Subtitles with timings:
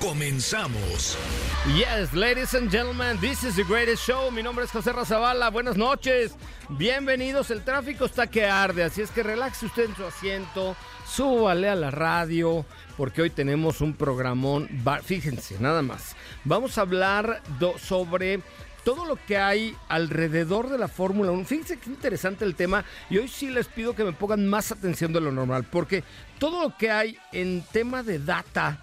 [0.00, 1.18] Comenzamos.
[1.76, 4.30] Yes, ladies and gentlemen, this is the greatest show.
[4.30, 5.50] Mi nombre es José Razabala.
[5.50, 6.34] Buenas noches.
[6.70, 7.50] Bienvenidos.
[7.50, 10.74] El tráfico está que arde, así es que relaxe usted en su asiento,
[11.06, 12.64] súbale a la radio,
[12.96, 14.70] porque hoy tenemos un programón.
[15.04, 16.16] Fíjense, nada más.
[16.44, 17.42] Vamos a hablar
[17.78, 18.40] sobre
[18.84, 21.44] todo lo que hay alrededor de la Fórmula 1.
[21.44, 25.12] Fíjense qué interesante el tema y hoy sí les pido que me pongan más atención
[25.12, 26.02] de lo normal, porque
[26.38, 28.80] todo lo que hay en tema de data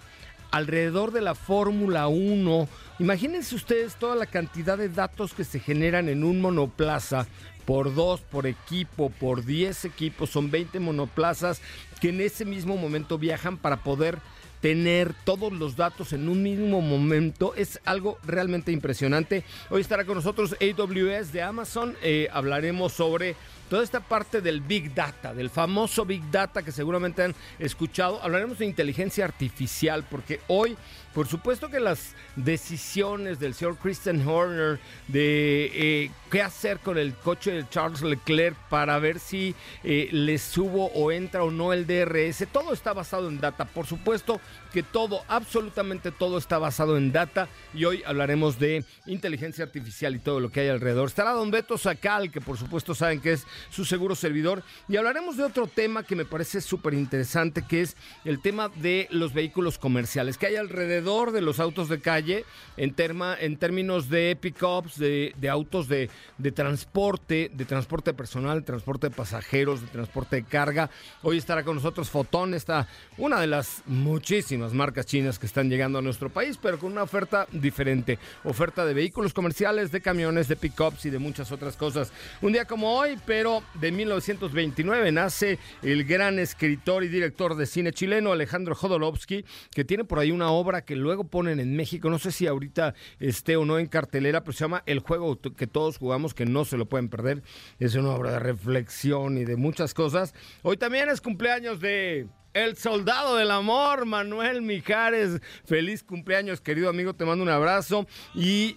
[0.50, 2.68] alrededor de la Fórmula 1,
[2.98, 7.26] imagínense ustedes toda la cantidad de datos que se generan en un monoplaza
[7.64, 11.60] por dos, por equipo, por 10 equipos, son 20 monoplazas
[12.00, 14.18] que en ese mismo momento viajan para poder
[14.60, 19.44] tener todos los datos en un mismo momento es algo realmente impresionante.
[19.70, 21.96] Hoy estará con nosotros AWS de Amazon.
[22.02, 23.36] Eh, hablaremos sobre
[23.68, 28.20] toda esta parte del Big Data, del famoso Big Data que seguramente han escuchado.
[28.22, 30.76] Hablaremos de inteligencia artificial porque hoy
[31.18, 37.12] por supuesto que las decisiones del señor Christian Horner de eh, qué hacer con el
[37.12, 41.88] coche de Charles Leclerc para ver si eh, le subo o entra o no el
[41.88, 43.64] DRS, todo está basado en data.
[43.64, 44.40] Por supuesto
[44.72, 50.20] que todo, absolutamente todo está basado en data y hoy hablaremos de inteligencia artificial y
[50.20, 51.08] todo lo que hay alrededor.
[51.08, 55.36] Estará don Beto Sacal, que por supuesto saben que es su seguro servidor, y hablaremos
[55.36, 59.78] de otro tema que me parece súper interesante, que es el tema de los vehículos
[59.78, 62.44] comerciales que hay alrededor de los autos de calle
[62.76, 68.60] en, terma, en términos de pickups, de, de autos de, de, transporte, de transporte personal,
[68.60, 70.90] de transporte de pasajeros, de transporte de carga.
[71.22, 72.86] Hoy estará con nosotros Fotón, está
[73.16, 77.04] una de las muchísimas marcas chinas que están llegando a nuestro país, pero con una
[77.04, 78.18] oferta diferente.
[78.44, 82.12] Oferta de vehículos comerciales, de camiones, de pickups y de muchas otras cosas.
[82.42, 87.92] Un día como hoy, pero de 1929, nace el gran escritor y director de cine
[87.92, 92.18] chileno Alejandro Jodorowsky, que tiene por ahí una obra que luego ponen en México, no
[92.18, 95.98] sé si ahorita esté o no en cartelera, pero se llama El juego que todos
[95.98, 97.42] jugamos, que no se lo pueden perder.
[97.78, 100.34] Es una obra de reflexión y de muchas cosas.
[100.62, 105.40] Hoy también es cumpleaños de el soldado del amor, Manuel Mijares.
[105.64, 108.76] Feliz cumpleaños, querido amigo, te mando un abrazo y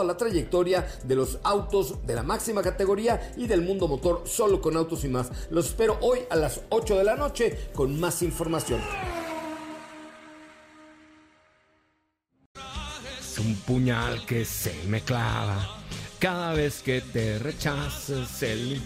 [0.00, 4.58] toda la trayectoria de los autos de la máxima categoría y del mundo motor solo
[4.58, 5.30] con autos y más.
[5.50, 8.80] Los espero hoy a las 8 de la noche con más información.
[13.20, 15.68] Es un puñal que se me clava
[16.18, 18.80] cada vez que te rechaces el...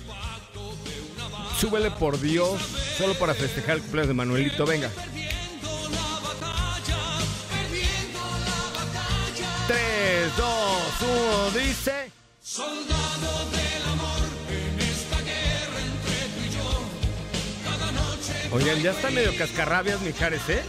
[1.61, 2.61] Súbele por Dios,
[2.99, 4.91] solo para festejar el cumpleaños de Manuelito, venga.
[9.67, 10.47] 3, 2,
[11.55, 12.11] 1, dice.
[12.43, 14.21] Soldado del amor
[14.51, 16.83] en esta guerra entre tú y yo.
[17.65, 18.33] Cada noche.
[18.53, 20.63] Oigan, ya está medio cascarrabias, Mijares, ¿eh?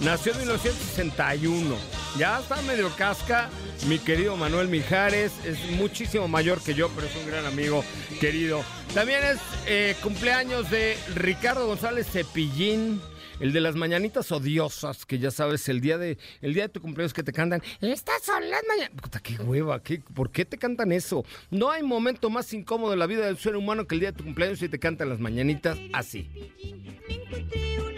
[0.00, 1.76] Nació en 1961.
[2.18, 3.48] Ya está medio casca.
[3.86, 7.82] Mi querido Manuel Mijares es muchísimo mayor que yo, pero es un gran amigo
[8.20, 8.62] querido.
[8.92, 13.00] También es eh, cumpleaños de Ricardo González Cepillín
[13.42, 16.80] El de las mañanitas odiosas, que ya sabes, el día de, el día de tu
[16.80, 19.02] cumpleaños que te cantan, estas son las mañanitas.
[19.02, 21.24] Puta, qué hueva, ¿qué, ¿por qué te cantan eso?
[21.50, 24.18] No hay momento más incómodo en la vida del ser humano que el día de
[24.18, 26.30] tu cumpleaños y te cantan las mañanitas así.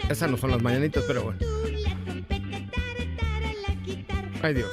[0.09, 1.37] Esas no son las mañanitas, pero bueno.
[4.41, 4.71] Ay Dios.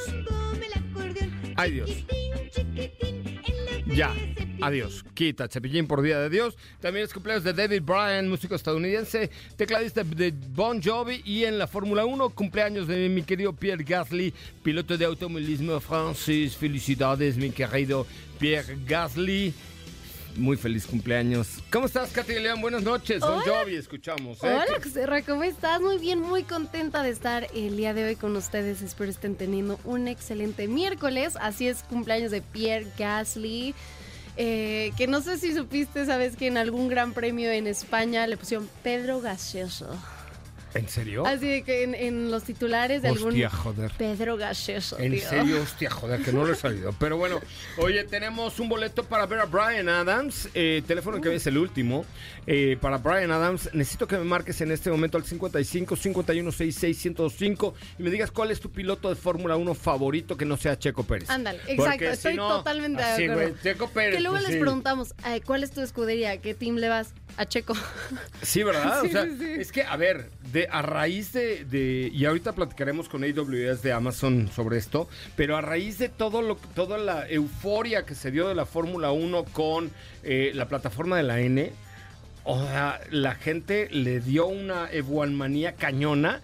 [1.54, 1.90] Ay Dios.
[3.94, 4.14] Ya.
[4.62, 5.04] Adiós.
[5.14, 6.56] Quita Cepillín por Día de Dios.
[6.80, 11.20] También es cumpleaños de David Bryan, músico estadounidense, tecladista de Bon Jovi.
[11.24, 16.56] Y en la Fórmula 1, cumpleaños de mi querido Pierre Gasly, piloto de automovilismo francés.
[16.56, 18.06] Felicidades, mi querido
[18.38, 19.52] Pierre Gasly.
[20.36, 21.58] Muy feliz cumpleaños.
[21.70, 22.60] ¿Cómo estás, Katy León?
[22.60, 23.20] Buenas noches.
[23.20, 24.42] Bon Jovi, escuchamos.
[24.42, 24.48] ¿eh?
[24.48, 25.80] Hola, Serra, ¿cómo estás?
[25.80, 28.80] Muy bien, muy contenta de estar el día de hoy con ustedes.
[28.82, 31.34] Espero estén teniendo un excelente miércoles.
[31.40, 33.74] Así es, cumpleaños de Pierre Gasly.
[34.38, 38.38] Eh, que no sé si supiste, sabes que en algún gran premio en España le
[38.38, 39.94] pusieron Pedro Gaseoso.
[40.74, 41.26] ¿En serio?
[41.26, 43.92] Así de que en, en los titulares de algún Hostia, joder.
[43.98, 44.98] Pedro Gaseoso.
[44.98, 45.28] En tío.
[45.28, 46.94] serio, hostia, joder, que no lo he salido.
[46.98, 47.40] Pero bueno,
[47.76, 50.48] oye, tenemos un boleto para ver a Brian Adams.
[50.54, 52.04] Eh, teléfono que es el último.
[52.46, 56.98] Eh, para Brian Adams, necesito que me marques en este momento al 55 51 66
[56.98, 60.78] 105 y me digas cuál es tu piloto de Fórmula 1 favorito que no sea
[60.78, 61.30] Checo Pérez.
[61.30, 63.56] Ándale, exacto, si estoy no, totalmente de acuerdo.
[63.62, 64.16] Checo Pérez.
[64.16, 64.60] Que luego pues les sí.
[64.60, 66.40] preguntamos, ay, ¿cuál es tu escudería?
[66.40, 67.14] ¿Qué team le vas?
[67.36, 67.74] A Checo.
[68.42, 69.00] Sí, ¿verdad?
[69.02, 69.46] Sí, o sea, sí, sí.
[69.58, 73.92] es que, a ver, de, a raíz de, de- Y ahorita platicaremos con AWS de
[73.92, 78.48] Amazon sobre esto, pero a raíz de todo lo, toda la euforia que se dio
[78.48, 79.90] de la Fórmula 1 con
[80.22, 81.72] eh, la plataforma de la N.
[82.44, 84.88] O sea, la gente le dio una
[85.30, 86.40] manía cañona,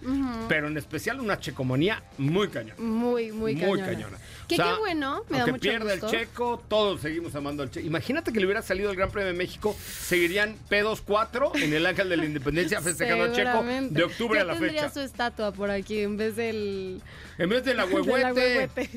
[0.47, 2.75] pero en especial una checomanía muy cañona.
[2.77, 3.85] Muy, muy, Muy cañona.
[3.85, 4.17] cañona.
[4.47, 6.07] Que O sea, qué bueno, me da mucho pierda gusto.
[6.07, 7.85] el checo, todos seguimos amando al checo.
[7.85, 11.85] Imagínate que le hubiera salido el Gran Premio de México, seguirían P2 4 en el
[11.85, 14.93] Ángel de la Independencia festejando al checo de octubre a la tendría fecha.
[14.93, 17.01] su estatua por aquí en vez del...
[17.37, 18.89] En vez de la huehuete.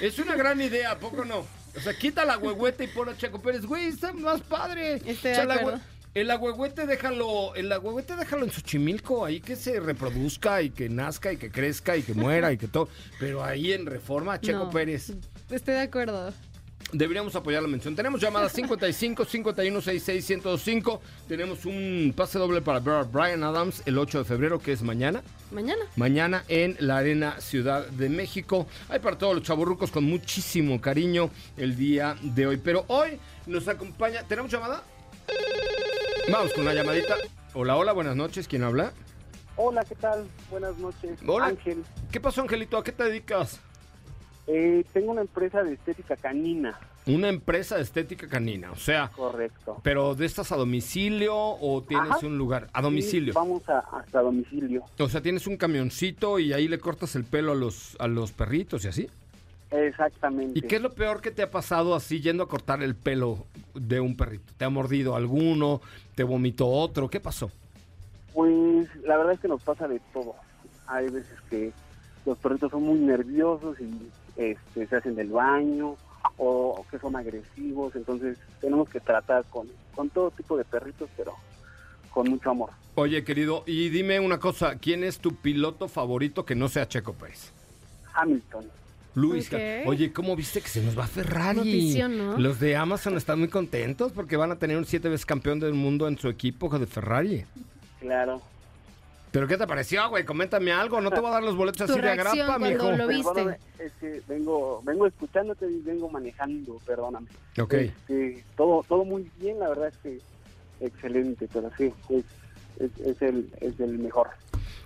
[0.00, 1.38] Es una gran idea, ¿a poco no?
[1.76, 3.64] O sea, quita la huehuete y pon a Checo Pérez.
[3.64, 4.96] Güey, está más padre.
[5.06, 5.80] Estoy O sea,
[6.14, 11.32] el agüehuete déjalo, el agüehuete déjalo en Xochimilco, ahí que se reproduzca y que nazca
[11.32, 12.88] y que crezca y que muera y que todo.
[13.18, 15.12] Pero ahí en Reforma, Checo No, Pérez.
[15.50, 16.32] Estoy de acuerdo.
[16.92, 17.94] Deberíamos apoyar la mención.
[17.94, 21.00] Tenemos llamadas 55 51 66 105.
[21.28, 25.22] Tenemos un pase doble para Brian Adams el 8 de febrero, que es mañana.
[25.52, 25.84] Mañana.
[25.94, 28.66] Mañana en la Arena Ciudad de México.
[28.88, 32.56] Hay para todos los chaburrucos con muchísimo cariño el día de hoy.
[32.56, 34.24] Pero hoy nos acompaña.
[34.24, 34.82] ¿Tenemos llamada?
[36.30, 37.16] Vamos con una llamadita.
[37.54, 38.46] Hola, hola, buenas noches.
[38.48, 38.92] ¿Quién habla?
[39.56, 40.26] Hola, ¿qué tal?
[40.50, 41.18] Buenas noches.
[41.26, 41.46] Hola.
[41.46, 41.82] Ángel.
[42.10, 42.76] ¿Qué pasó, Angelito?
[42.78, 43.60] ¿A qué te dedicas?
[44.46, 46.78] Eh, tengo una empresa de estética canina.
[47.06, 48.70] Una empresa de estética canina.
[48.72, 49.80] O sea, Correcto.
[49.82, 52.26] pero de estas a domicilio o tienes Ajá.
[52.26, 53.34] un lugar a Sí, domicilio.
[53.34, 54.84] vamos a, hasta domicilio.
[54.98, 58.32] O sea, tienes un camioncito y ahí le cortas el pelo a los, a los
[58.32, 59.10] perritos y así.
[59.70, 60.58] Exactamente.
[60.58, 63.46] ¿Y qué es lo peor que te ha pasado así yendo a cortar el pelo
[63.74, 64.52] de un perrito?
[64.56, 65.80] ¿Te ha mordido alguno?
[66.14, 67.08] ¿Te vomitó otro?
[67.08, 67.50] ¿Qué pasó?
[68.34, 70.34] Pues la verdad es que nos pasa de todo.
[70.86, 71.72] Hay veces que
[72.26, 75.96] los perritos son muy nerviosos y este, se hacen del baño
[76.36, 77.94] o que son agresivos.
[77.94, 81.34] Entonces tenemos que tratar con, con todo tipo de perritos, pero
[82.10, 82.70] con mucho amor.
[82.96, 87.14] Oye, querido, y dime una cosa, ¿quién es tu piloto favorito que no sea Checo
[87.14, 87.52] Pérez?
[88.14, 88.64] Hamilton.
[89.14, 89.58] Luis, Ok.
[89.86, 91.58] oye, ¿cómo viste que se nos va Ferrari?
[91.58, 92.38] Notición, ¿no?
[92.38, 95.74] Los de Amazon están muy contentos porque van a tener un siete veces campeón del
[95.74, 97.44] mundo en su equipo de Ferrari.
[98.00, 98.40] Claro.
[99.32, 100.24] ¿Pero qué te pareció, güey?
[100.24, 102.90] Coméntame algo, no te voy a dar los boletos así de agrapa, cuando mijo.
[102.92, 103.32] lo viste.
[103.32, 107.28] Perdóname, es que vengo, vengo escuchándote y vengo manejando, perdóname.
[107.60, 107.74] Ok.
[107.74, 110.20] Este, todo, todo muy bien, la verdad es que
[110.84, 112.24] excelente, pero sí, es,
[112.80, 114.28] es, es el, es el mejor.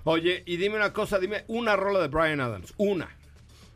[0.05, 3.09] Oye, y dime una cosa, dime una rola de Brian Adams, una.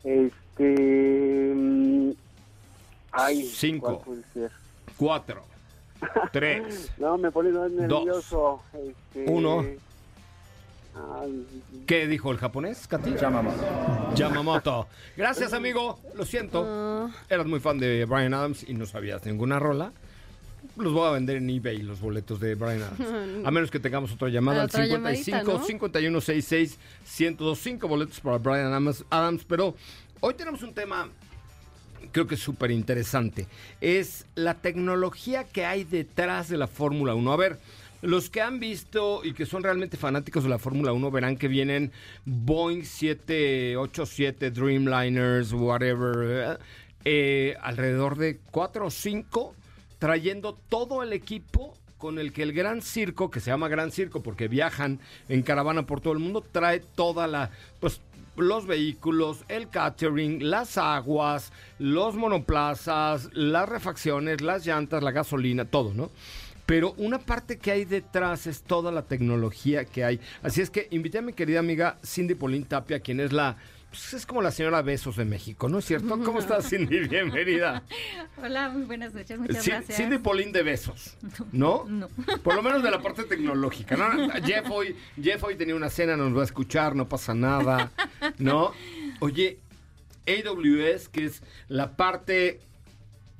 [0.03, 1.53] Este.
[1.55, 2.11] mm,
[3.11, 4.01] Ay, Cinco.
[4.03, 4.51] ¿cuál puede ser?
[4.97, 5.43] Cuatro,
[6.31, 8.61] tres, No, me pone nervioso.
[8.73, 9.65] Este, Uno.
[11.85, 13.15] ¿Qué dijo el japonés, Katy?
[13.15, 13.63] Yamamoto.
[14.15, 14.87] Yamamoto.
[15.15, 15.99] Gracias, amigo.
[16.15, 17.09] Lo siento.
[17.29, 19.91] Eras muy fan de Brian Adams y no sabías ninguna rola.
[20.79, 23.45] Los voy a vender en eBay, los boletos de Brian Adams.
[23.45, 25.65] A menos que tengamos otra llamada al Otra 55 llamadita, ¿no?
[25.65, 26.79] 51 66
[27.19, 29.43] 1025 boletos para Brian Adams, Adams.
[29.43, 29.75] Pero
[30.21, 31.09] hoy tenemos un tema
[32.11, 33.47] creo que es súper interesante.
[33.81, 37.31] Es la tecnología que hay detrás de la Fórmula 1.
[37.31, 37.59] A ver,
[38.01, 41.47] los que han visto y que son realmente fanáticos de la Fórmula 1 verán que
[41.47, 41.91] vienen
[42.25, 46.59] Boeing 787 Dreamliners, whatever,
[47.03, 49.55] eh, alrededor de 4 o 5,
[49.99, 54.23] trayendo todo el equipo con el que el Gran Circo, que se llama Gran Circo
[54.23, 57.51] porque viajan en caravana por todo el mundo, trae toda la,
[57.81, 58.01] pues
[58.37, 65.93] los vehículos, el catering, las aguas, los monoplazas, las refacciones, las llantas, la gasolina, todo,
[65.93, 66.09] ¿no?
[66.65, 70.19] Pero una parte que hay detrás es toda la tecnología que hay.
[70.43, 73.57] Así es que invité a mi querida amiga Cindy Polín Tapia, quien es la
[73.89, 76.19] pues es como la señora Besos de México, ¿no es cierto?
[76.23, 76.99] ¿Cómo estás, Cindy?
[77.07, 77.83] Bienvenida.
[78.41, 79.97] Hola, muy buenas noches, muchas gracias.
[79.97, 81.17] Cindy Polín de Besos,
[81.51, 81.85] ¿no?
[81.87, 82.07] No.
[82.43, 84.29] Por lo menos de la parte tecnológica, ¿no?
[84.43, 87.91] Jeff hoy, Jeff hoy tenía una cena, nos va a escuchar, no pasa nada,
[88.37, 88.73] ¿no?
[89.19, 89.57] Oye,
[90.27, 92.59] AWS, que es la parte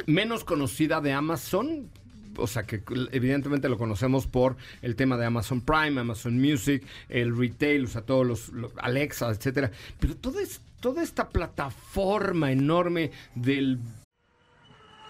[0.08, 1.92] menos conocida de Amazon,
[2.40, 2.82] o sea que
[3.12, 8.02] evidentemente lo conocemos por el tema de Amazon Prime, Amazon Music, el retail, o sea,
[8.02, 9.72] todos los, Alexa, etcétera.
[10.00, 13.80] Pero todo es, toda esta plataforma enorme del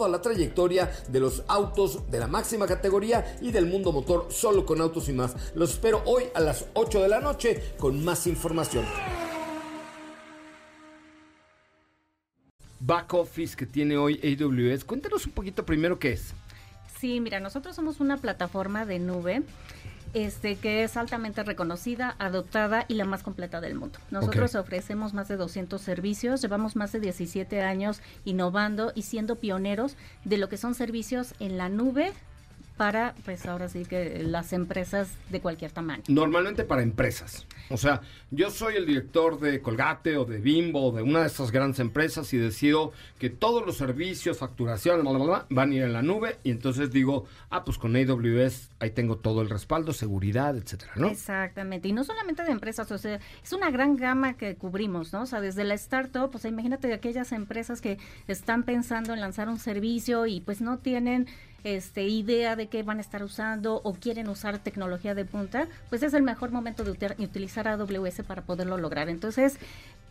[0.00, 4.64] toda la trayectoria de los autos de la máxima categoría y del mundo motor solo
[4.64, 5.36] con autos y más.
[5.54, 8.86] Los espero hoy a las 8 de la noche con más información.
[12.78, 14.86] Back Office que tiene hoy AWS.
[14.86, 16.32] Cuéntanos un poquito primero qué es.
[16.98, 19.42] Sí, mira, nosotros somos una plataforma de nube
[20.14, 23.98] este, que es altamente reconocida, adoptada y la más completa del mundo.
[24.10, 29.96] Nosotros ofrecemos más de 200 servicios, llevamos más de 17 años innovando y siendo pioneros
[30.24, 32.12] de lo que son servicios en la nube
[32.80, 36.02] para, pues ahora sí que las empresas de cualquier tamaño.
[36.08, 37.46] Normalmente para empresas.
[37.68, 41.26] O sea, yo soy el director de Colgate o de Bimbo o de una de
[41.26, 45.04] esas grandes empresas y decido que todos los servicios, facturación,
[45.50, 49.18] van a ir en la nube y entonces digo, ah, pues con AWS ahí tengo
[49.18, 51.08] todo el respaldo, seguridad, etcétera, ¿no?
[51.08, 51.86] Exactamente.
[51.86, 55.20] Y no solamente de empresas, o sea, es una gran gama que cubrimos, ¿no?
[55.20, 59.58] O sea, desde la startup, pues imagínate aquellas empresas que están pensando en lanzar un
[59.58, 61.28] servicio y pues no tienen
[61.64, 66.02] este, idea de qué van a estar usando o quieren usar tecnología de punta, pues
[66.02, 69.08] es el mejor momento de utilizar AWS para poderlo lograr.
[69.08, 69.58] Entonces,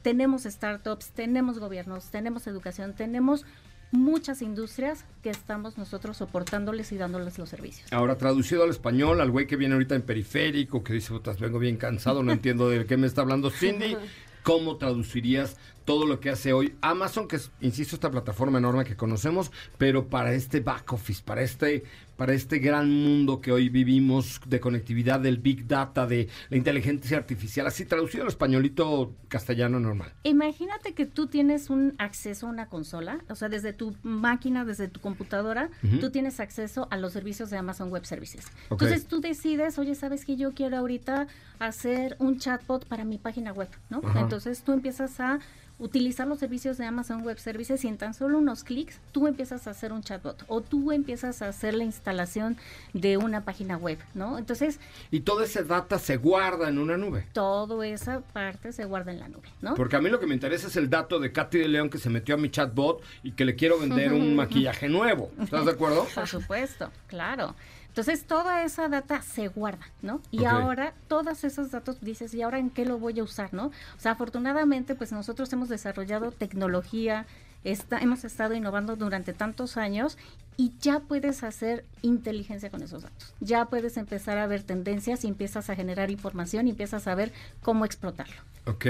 [0.02, 3.46] tenemos startups, tenemos gobiernos, tenemos educación, tenemos
[3.92, 7.92] muchas industrias que estamos nosotros soportándoles y dándoles los servicios.
[7.92, 11.78] Ahora, traducido al español, al güey que viene ahorita en periférico, que dice, vengo bien
[11.78, 13.98] cansado, no entiendo de qué me está hablando Cindy,
[14.44, 15.58] ¿cómo traducirías
[15.90, 20.08] todo lo que hace hoy Amazon, que es, insisto, esta plataforma enorme que conocemos, pero
[20.08, 21.84] para este back office, para este,
[22.16, 27.18] para este gran mundo que hoy vivimos de conectividad del Big Data, de la inteligencia
[27.18, 30.14] artificial, así traducido al españolito castellano normal.
[30.22, 34.90] Imagínate que tú tienes un acceso a una consola, o sea, desde tu máquina, desde
[34.90, 38.46] tu computadora, tú tienes acceso a los servicios de Amazon Web Services.
[38.70, 41.26] Entonces tú decides, oye, sabes que yo quiero ahorita
[41.58, 44.04] hacer un chatbot para mi página web, ¿no?
[44.16, 45.40] Entonces tú empiezas a
[45.80, 49.66] utilizar los servicios de Amazon Web Services y en tan solo unos clics tú empiezas
[49.68, 52.58] a hacer un chatbot o tú empiezas a hacer la instalación
[52.94, 54.38] de una página web, ¿no?
[54.38, 54.80] Entonces...
[55.12, 57.26] Y toda esa data se guarda en una nube.
[57.34, 59.76] Toda esa parte se guarda en la nube, ¿no?
[59.76, 61.98] Porque a mí lo que me interesa es el dato de Katy de León que
[61.98, 65.32] se metió a mi chatbot y que le quiero vender un maquillaje nuevo.
[65.42, 66.06] ¿Estás de acuerdo?
[66.14, 67.56] Por supuesto, claro.
[67.90, 70.22] Entonces, toda esa data se guarda, ¿no?
[70.32, 73.68] Y ahora, todos esos datos dices, ¿y ahora en qué lo voy a usar, no?
[73.68, 77.26] O sea, afortunadamente, pues nosotros hemos desarrollado tecnología,
[77.64, 80.18] hemos estado innovando durante tantos años
[80.56, 83.34] y ya puedes hacer inteligencia con esos datos.
[83.40, 87.34] Ya puedes empezar a ver tendencias y empiezas a generar información y empiezas a ver
[87.62, 88.36] cómo explotarlo.
[88.66, 88.86] Ok.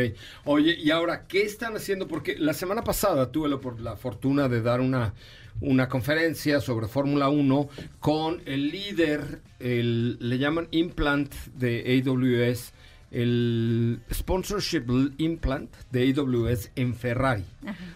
[0.45, 2.07] Oye, y ahora, ¿qué están haciendo?
[2.07, 5.13] Porque la semana pasada tuve la fortuna de dar una
[5.61, 12.73] una conferencia sobre Fórmula 1 con el líder, el, le llaman implant de AWS,
[13.11, 14.83] el sponsorship
[15.17, 17.43] implant de AWS en Ferrari.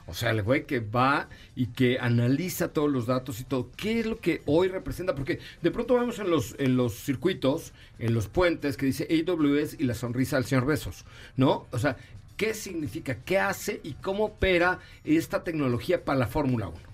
[0.08, 3.70] O sea, el güey que va y que analiza todos los datos y todo.
[3.75, 5.15] ¿Qué es lo que hoy representa?
[5.15, 9.79] Porque de pronto vemos en los, en los circuitos, en los puentes, que dice AWS
[9.79, 11.05] y la sonrisa del señor Besos,
[11.38, 11.67] ¿no?
[11.72, 11.98] O sea,
[12.36, 13.15] ¿qué significa?
[13.24, 16.93] ¿Qué hace y cómo opera esta tecnología para la Fórmula 1?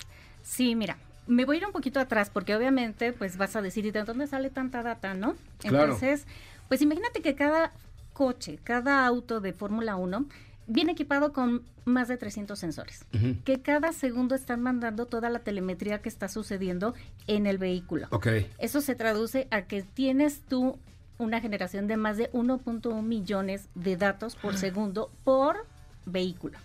[0.50, 3.86] Sí, mira, me voy a ir un poquito atrás porque obviamente pues vas a decir,
[3.86, 5.36] ¿y de dónde sale tanta data, no?
[5.64, 6.26] Entonces,
[6.68, 7.72] pues imagínate que cada
[8.14, 10.26] coche, cada auto de Fórmula 1
[10.66, 13.06] viene equipado con más de 300 sensores,
[13.46, 16.96] que cada segundo están mandando toda la telemetría que está sucediendo
[17.28, 18.08] en el vehículo.
[18.10, 18.28] Ok.
[18.58, 20.80] Eso se traduce a que tienes tú
[21.20, 25.68] una generación de más de 1.1 millones de datos por segundo por
[26.08, 26.58] vehículo.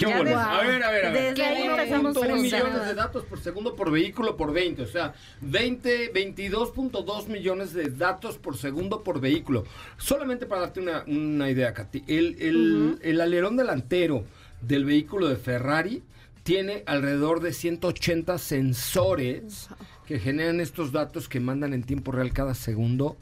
[0.00, 0.30] Qué Ya bueno.
[0.30, 1.34] ves- A ver, a ver, a ver.
[1.34, 4.82] Desde ahí empezamos a millones de datos por segundo por vehículo por 20.
[4.82, 9.64] O sea, 20, 22.2 millones de datos por segundo por vehículo.
[9.98, 12.04] Solamente para darte una, una idea, Katy.
[12.06, 14.24] El, el, el alerón delantero
[14.62, 16.02] del vehículo de Ferrari
[16.44, 19.68] tiene alrededor de 180 sensores
[20.06, 23.18] que generan estos datos que mandan en tiempo real cada segundo.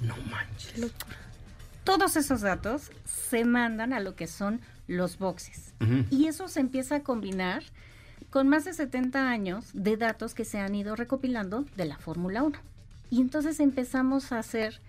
[0.00, 0.90] No manches.
[1.84, 5.74] Todos esos datos se mandan a lo que son los boxes.
[6.10, 7.62] Y eso se empieza a combinar
[8.30, 12.42] con más de 70 años de datos que se han ido recopilando de la Fórmula
[12.42, 12.58] 1.
[13.10, 14.80] Y entonces empezamos a hacer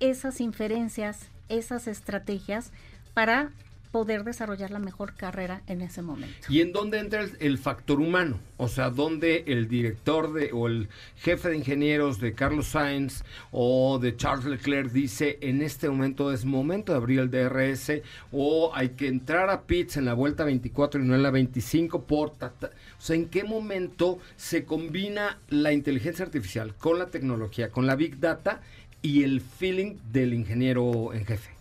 [0.00, 2.70] esas inferencias, esas estrategias
[3.14, 3.50] para
[3.94, 6.48] poder desarrollar la mejor carrera en ese momento.
[6.48, 8.40] ¿Y en dónde entra el, factor humano?
[8.56, 13.22] O sea, ¿dónde el director de, o el jefe de ingenieros de Carlos Sainz
[13.52, 18.72] o de Charles Leclerc dice, en este momento es momento de abrir el DRS o
[18.74, 22.30] hay que entrar a pits en la vuelta 24 y no en la 25 por...
[22.30, 22.60] O
[22.98, 28.18] sea, ¿en qué momento se combina la inteligencia artificial con la tecnología, con la big
[28.18, 28.60] data
[29.02, 31.53] y el feeling del ingeniero en jefe?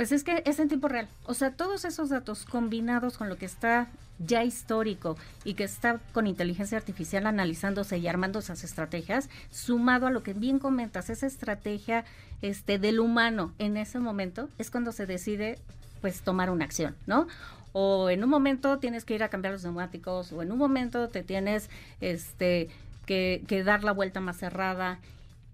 [0.00, 1.08] Pues es que es en tiempo real.
[1.26, 3.88] O sea, todos esos datos combinados con lo que está
[4.18, 10.10] ya histórico y que está con inteligencia artificial analizándose y armando esas estrategias, sumado a
[10.10, 12.06] lo que bien comentas, esa estrategia
[12.40, 15.58] este del humano en ese momento es cuando se decide
[16.00, 17.26] pues tomar una acción, ¿no?
[17.74, 21.10] O en un momento tienes que ir a cambiar los neumáticos, o en un momento
[21.10, 21.68] te tienes
[22.00, 22.70] este
[23.04, 24.98] que, que dar la vuelta más cerrada.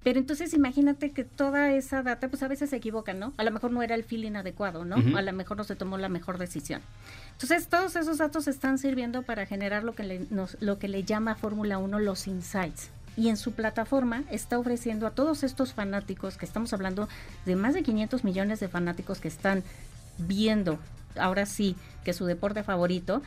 [0.06, 3.32] Pero entonces imagínate que toda esa data, pues a veces se equivocan, ¿no?
[3.38, 4.94] A lo mejor no era el feeling adecuado, ¿no?
[5.18, 6.80] A lo mejor no se tomó la mejor decisión.
[7.32, 11.02] Entonces todos esos datos están sirviendo para generar lo que le, nos- lo que le
[11.02, 12.90] llama Fórmula 1 los insights.
[13.16, 17.08] Y en su plataforma está ofreciendo a todos estos fanáticos, que estamos hablando
[17.44, 19.64] de más de 500 millones de fanáticos que están
[20.18, 20.78] viendo,
[21.18, 23.22] ahora sí, que su deporte favorito,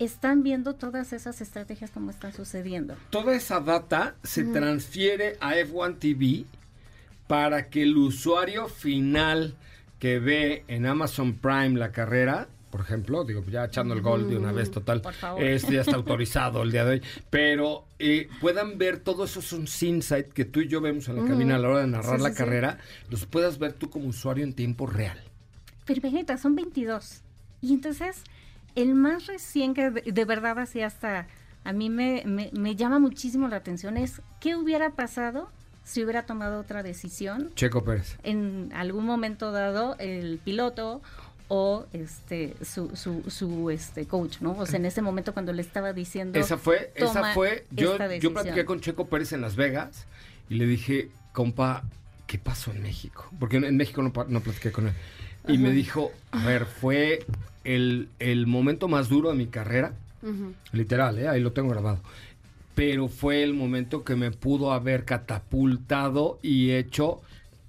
[0.00, 2.96] están viendo todas esas estrategias como están sucediendo.
[3.10, 6.44] toda esa data se transfiere a F1 TV
[7.26, 9.54] para que el usuario final
[9.98, 14.36] que ve en Amazon Prime la carrera, por ejemplo, digo, ya echando el gol de
[14.38, 15.02] una vez total,
[15.38, 20.32] este ya está autorizado el día de hoy, pero eh, puedan ver todos esos insights
[20.32, 22.28] que tú y yo vemos en la cabina a la hora de narrar Sí, la
[22.30, 22.38] sí, sí.
[22.38, 22.78] carrera,
[23.10, 25.20] los puedas ver tú como usuario en tiempo real.
[25.84, 27.22] Pero imagínate, son 22.
[27.60, 28.22] Y entonces,
[28.74, 31.26] el más recién que de, de verdad así hasta
[31.64, 35.50] a mí me, me, me llama muchísimo la atención es qué hubiera pasado
[35.84, 38.16] si hubiera tomado otra decisión Checo Pérez.
[38.22, 41.02] en algún momento dado el piloto
[41.48, 44.52] o este su, su, su este coach, ¿no?
[44.56, 47.98] O sea, en ese momento cuando le estaba diciendo Esa fue, esa "Toma fue, yo,
[47.98, 48.34] yo decisión".
[48.34, 50.06] platiqué con Checo Pérez en Las Vegas
[50.48, 51.82] y le dije, compa,
[52.28, 53.28] ¿qué pasó en México?
[53.40, 54.92] Porque en México no, no platiqué con él.
[55.48, 57.26] Y me dijo, a ver, fue
[57.64, 59.92] el, el momento más duro de mi carrera,
[60.72, 61.28] literal, ¿eh?
[61.28, 61.98] ahí lo tengo grabado.
[62.74, 67.20] Pero fue el momento que me pudo haber catapultado y hecho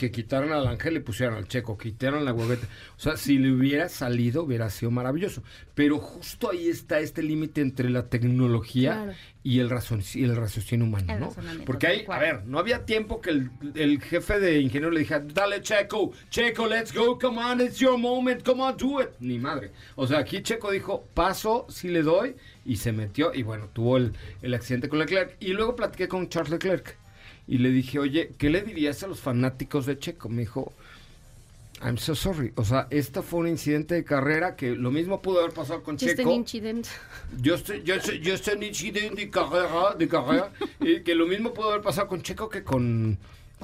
[0.02, 2.66] que quitaran al ángel y pusieran al checo, quitaran la hueveta.
[2.98, 5.44] O sea, si le hubiera salido, hubiera sido maravilloso.
[5.76, 9.14] Pero justo ahí está este límite entre la tecnología Claro.
[9.44, 9.70] y el,
[10.16, 11.36] y el raciocinio humano, El ¿no?
[11.68, 15.20] Porque ahí, a ver, no había tiempo que el, el jefe de ingeniero le dijera,
[15.20, 19.10] dale Checo, Checo, let's go, come on, it's your moment, come on, do it.
[19.20, 19.72] Ni madre.
[19.96, 22.36] O sea, aquí Checo dijo, paso, sí le doy,
[22.66, 25.38] y se metió, y bueno, tuvo el, el accidente con Leclerc.
[25.40, 26.98] Y luego platiqué con Charles Leclerc,
[27.48, 30.30] y le dije, oye, ¿qué le dirías a los fanáticos de Checo?
[30.30, 30.74] Me dijo,
[31.84, 32.54] I'm so sorry.
[32.56, 35.96] O sea, esta fue un incidente de carrera que lo mismo pudo haber pasado con
[35.96, 36.32] Just an Checo.
[36.32, 36.88] incident.
[37.42, 41.26] Yo estoy, yo estoy, yo estoy en incidente de carrera, de carrera, y que lo
[41.26, 43.18] mismo pudo haber pasado con Checo que Con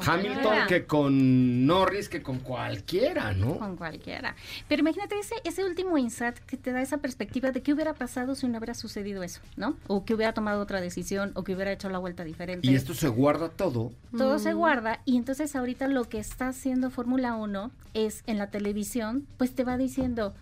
[0.06, 3.58] Hamilton, que con Norris, que con cualquiera, ¿no?
[3.58, 4.36] con cualquiera.
[4.68, 8.36] Pero imagínate ese, ese último insight que te da esa perspectiva de qué hubiera pasado
[8.36, 9.76] si no hubiera sucedido eso, ¿no?
[9.88, 12.68] O que hubiera tomado otra decisión, o que hubiera hecho la vuelta diferente.
[12.68, 13.92] Y esto se guarda todo.
[14.18, 18.48] Todo se guarda y entonces ahorita lo que está haciendo Fórmula 1 es en la
[18.48, 20.34] televisión, pues te va diciendo,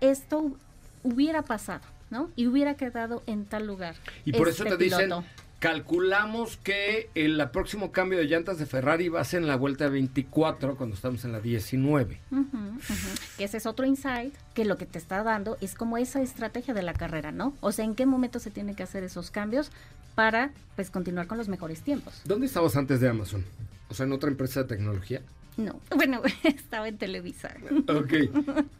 [0.00, 0.56] esto hu-
[1.02, 2.30] hubiera pasado, ¿no?
[2.36, 3.94] Y hubiera quedado en tal lugar.
[4.24, 5.24] Y por eso este te dicen, piloto.
[5.62, 9.88] Calculamos que el próximo cambio de llantas de Ferrari va a ser en la vuelta
[9.88, 12.18] 24, cuando estamos en la 19.
[12.32, 13.08] Ujú, ujú.
[13.38, 16.74] Que ese es otro insight que lo que te está dando es como esa estrategia
[16.74, 17.54] de la carrera, ¿no?
[17.60, 19.70] O sea, en qué momento se tienen que hacer esos cambios
[20.16, 22.22] para pues continuar con los mejores tiempos.
[22.24, 23.44] ¿Dónde estabas antes de Amazon?
[23.88, 25.22] O sea, en otra empresa de tecnología.
[25.56, 27.54] No, bueno, estaba en Televisa.
[27.86, 28.14] Ok.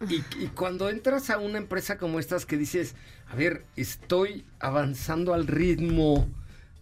[0.09, 2.97] Y, y, cuando entras a una empresa como estas que dices,
[3.31, 6.27] a ver, estoy avanzando al ritmo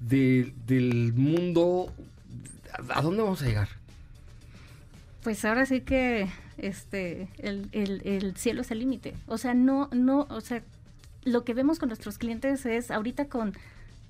[0.00, 1.92] de, del mundo,
[2.88, 3.68] ¿a dónde vamos a llegar?
[5.22, 9.14] Pues ahora sí que este el, el, el cielo es el límite.
[9.26, 10.62] O sea, no, no, o sea,
[11.24, 13.54] lo que vemos con nuestros clientes es ahorita con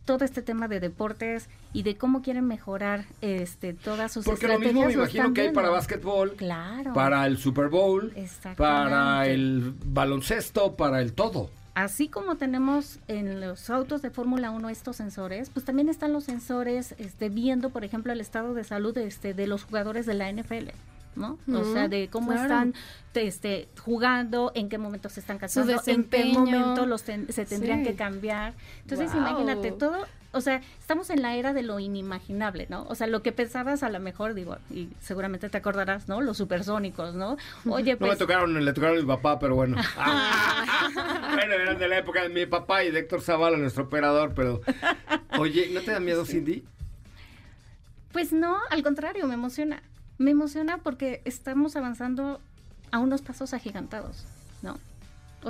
[0.04, 4.58] todo este tema de deportes y de cómo quieren mejorar este todas sus Porque lo
[4.58, 6.92] mismo me imagino que hay para básquetbol, claro.
[6.94, 8.12] para el Super Bowl,
[8.56, 11.50] para el baloncesto, para el todo.
[11.74, 16.24] Así como tenemos en los autos de Fórmula 1 estos sensores, pues también están los
[16.24, 20.30] sensores este, viendo, por ejemplo, el estado de salud este, de los jugadores de la
[20.32, 20.70] NFL.
[21.16, 21.38] ¿no?
[21.52, 22.72] o sea, de cómo están
[23.14, 27.94] este, jugando, en qué momento se están casando, en qué momento los se tendrían que
[27.94, 28.54] cambiar.
[28.82, 32.84] Entonces, imagínate, todo, o sea, estamos en la era de lo inimaginable, ¿no?
[32.84, 36.20] O sea, lo que pensabas a lo mejor, digo, y seguramente te acordarás, ¿no?
[36.20, 37.36] Los supersónicos, ¿no?
[37.66, 38.08] Oye, pues...
[38.08, 39.76] No me tocaron, le tocaron a mi papá, pero bueno.
[41.34, 44.60] bueno, eran de la época de mi papá y de Héctor Zavala, nuestro operador, pero...
[45.38, 46.64] Oye, ¿no te da miedo, Cindy?
[48.12, 49.82] Pues no, al contrario, me emociona
[50.20, 52.42] me emociona porque estamos avanzando
[52.92, 54.26] a unos pasos agigantados,
[54.62, 54.78] ¿no?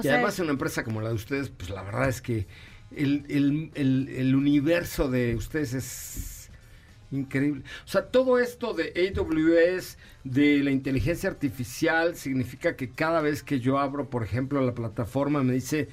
[0.01, 2.47] y además en una empresa como la de ustedes, pues la verdad es que
[2.95, 6.51] el, universo de ustedes es
[7.11, 7.63] increíble.
[7.85, 13.61] O sea, todo esto de AWS, de la inteligencia artificial, significa que cada vez que
[13.61, 15.89] yo abro, por ejemplo, la plataforma, me dice,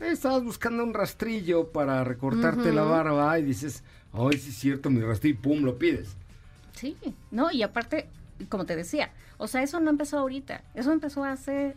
[0.00, 4.90] eh, estabas buscando un rastrillo para recortarte la barba y dices, ay, sí es cierto,
[4.90, 6.16] mi rastrillo, y pum, lo pides.
[6.74, 6.96] Sí,
[7.30, 8.08] no, y aparte
[8.48, 11.74] como te decía, o sea, eso no empezó ahorita, eso empezó hace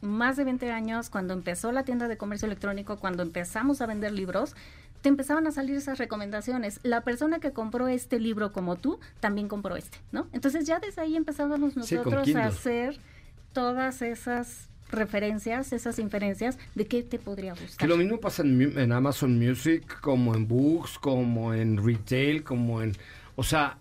[0.00, 4.12] más de 20 años, cuando empezó la tienda de comercio electrónico, cuando empezamos a vender
[4.12, 4.54] libros,
[5.02, 6.80] te empezaban a salir esas recomendaciones.
[6.82, 10.26] La persona que compró este libro como tú, también compró este, ¿no?
[10.32, 12.98] Entonces ya desde ahí empezábamos nosotros a hacer
[13.52, 17.76] todas esas referencias, esas inferencias de qué te podría gustar.
[17.78, 22.82] Que lo mismo pasa en, en Amazon Music, como en Books, como en Retail, como
[22.82, 22.92] en...
[23.34, 23.78] O sea,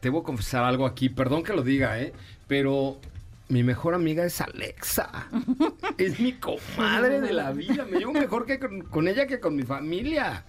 [0.00, 2.12] te voy a confesar algo aquí, perdón que lo diga, ¿eh?
[2.46, 3.00] Pero
[3.48, 5.28] mi mejor amiga es Alexa.
[5.98, 7.84] es mi comadre de la vida.
[7.90, 10.44] Me llevo mejor que con, ella que con mi familia.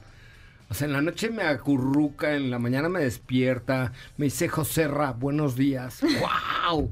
[0.69, 5.11] O sea, en la noche me acurruca, en la mañana me despierta, me dice Joserra,
[5.11, 6.01] buenos días.
[6.71, 6.91] ¡Wow!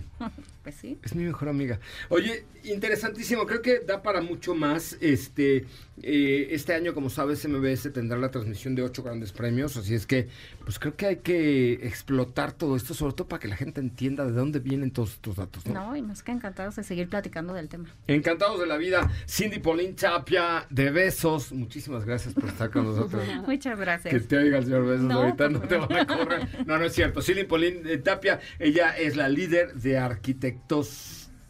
[0.61, 0.99] Pues sí.
[1.03, 1.79] Es mi mejor amiga.
[2.09, 3.45] Oye, interesantísimo.
[3.45, 4.97] Creo que da para mucho más.
[4.99, 5.65] Este,
[6.01, 9.77] eh, este año, como sabes, MBS tendrá la transmisión de ocho grandes premios.
[9.77, 10.27] Así es que,
[10.63, 14.25] pues creo que hay que explotar todo esto, sobre todo para que la gente entienda
[14.25, 15.65] de dónde vienen todos estos datos.
[15.65, 17.89] No, no y más que encantados de seguir platicando del tema.
[18.07, 19.11] Encantados de la vida.
[19.27, 21.51] Cindy Polín Chapia, de besos.
[21.51, 23.23] Muchísimas gracias por estar con nosotros.
[23.47, 24.13] Muchas gracias.
[24.13, 25.11] Que te oiga el señor Besos.
[25.11, 26.65] Ahorita no te van a correr.
[26.65, 27.21] No, no es cierto.
[27.21, 30.63] Cindy Polín eh, Tapia, ella es la líder de arquitectura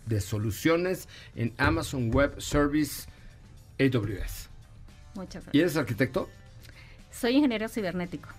[0.05, 3.07] de soluciones en Amazon Web Service
[3.79, 4.49] AWS.
[5.15, 5.53] Muchas gracias.
[5.53, 6.29] ¿Y eres arquitecto?
[7.11, 8.29] Soy ingeniero cibernético.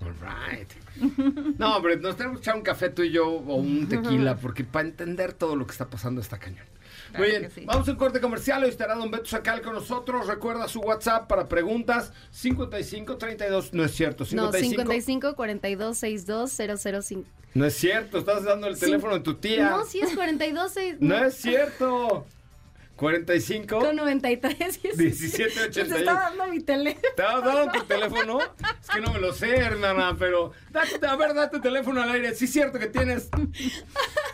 [0.00, 1.58] All right.
[1.58, 4.64] No, hombre, nos tenemos que echar un café tú y yo o un tequila, porque
[4.64, 6.66] para entender todo lo que está pasando está cañón.
[7.16, 8.62] Muy bien, vamos al corte comercial.
[8.64, 10.26] Hoy estará Don Beto Sacal con nosotros.
[10.26, 13.72] Recuerda su WhatsApp para preguntas: 55 32.
[13.72, 14.24] No es cierto.
[14.24, 17.28] 55, no, 55 42 62 005.
[17.54, 19.70] No es cierto, estás dando el teléfono de tu tía.
[19.70, 22.26] No, sí es 42 No, no es cierto.
[22.98, 25.94] 45 con 93 1781.
[25.94, 27.00] Te estaba dando mi teléfono.
[27.00, 28.40] ¿Te estaba dando tu teléfono?
[28.40, 30.52] Es que no me lo sé, hermana, pero
[31.08, 32.34] a ver, da tu teléfono al aire.
[32.34, 33.28] Sí es cierto que tienes.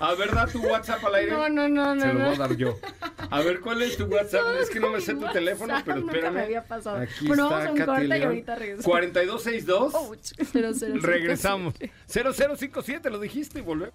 [0.01, 1.33] A ver, da tu WhatsApp al aire.
[1.33, 2.01] No, no, no, no.
[2.01, 2.79] Se lo voy a dar yo.
[3.31, 4.43] A ver, ¿cuál es tu WhatsApp?
[4.61, 6.35] es que no me sé tu teléfono, pero espérame.
[6.35, 6.97] Me había pasado.
[6.97, 8.87] Aquí bueno, está vamos a un corte y ahorita regresamos.
[8.87, 9.95] 4262.
[9.95, 10.15] Oh,
[11.07, 11.75] Regresamos.
[12.07, 13.95] 0057, lo dijiste y volvemos.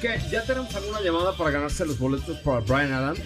[0.00, 0.18] ¿qué?
[0.30, 3.20] ¿Ya tenemos alguna llamada para ganarse los boletos para Brian Adams?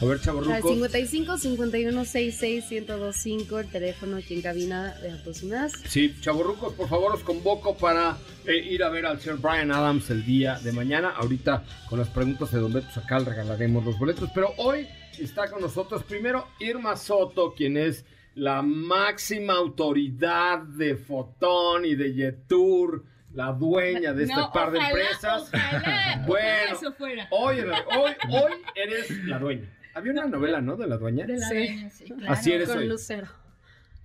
[0.00, 0.54] A ver, Chaborruco.
[0.54, 5.10] Al 55 51 66 1025, el teléfono aquí en cabina de
[5.48, 5.72] Más.
[5.88, 8.16] Sí, Chaborrucos, por favor, os convoco para
[8.46, 11.10] eh, ir a ver al señor Brian Adams el día de mañana.
[11.10, 14.86] Ahorita, con las preguntas de Don Beto Sacal, regalaremos los boletos, pero hoy
[15.18, 22.14] está con nosotros primero Irma Soto, quien es la máxima autoridad de Fotón y de
[22.14, 25.42] Yetur la dueña de este No, par de empresas.
[25.52, 26.48] ojalá, Bueno.
[26.48, 27.28] ojalá eso fuera.
[27.30, 29.68] Hoy, hoy, hoy eres la dueña.
[29.94, 30.76] Había una novela, ¿no?
[30.76, 31.26] De la dueña.
[31.26, 31.54] De la Sí.
[31.54, 32.32] dueña, sí, claro.
[32.32, 32.86] Así eres Con hoy.
[32.88, 33.28] Lucero.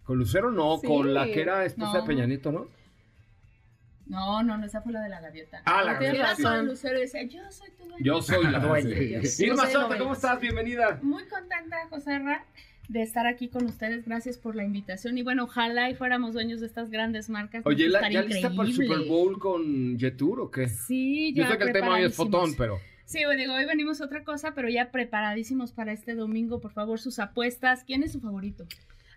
[0.04, 0.88] Con Lucero no, Sí.
[0.88, 2.02] con la que era esposa No.
[2.02, 2.68] de Peñanito, ¿no?
[4.08, 5.62] No, no, no, esa fue la de la gaviota.
[5.66, 6.58] Ah, la gaviota, razón.
[6.58, 7.98] con Lucero decía, yo soy tu dueña.
[8.06, 8.96] Yo soy la dueña.
[9.40, 9.98] Irma novelas.
[10.00, 10.40] ¿cómo estás?
[10.40, 11.00] Bienvenida.
[11.02, 12.46] Muy contenta, José Ra,
[12.88, 14.06] de estar aquí con ustedes.
[14.06, 15.17] Gracias por la invitación.
[15.17, 17.63] Y bueno, ojalá y fuéramos dueños de estas grandes marcas.
[17.65, 18.95] Oye, ¿la- ¿ya lista para el increíble.
[18.98, 20.67] Super Bowl con Jetur o qué?
[20.69, 22.80] Sí, Yo ya sé que el tema hoy es fotón, pero...
[23.06, 26.60] Sí, bueno, digo, hoy venimos a otra cosa, pero ya preparadísimos para este domingo.
[26.60, 27.84] Por favor, sus apuestas.
[27.84, 28.65] ¿Quién es su favorito?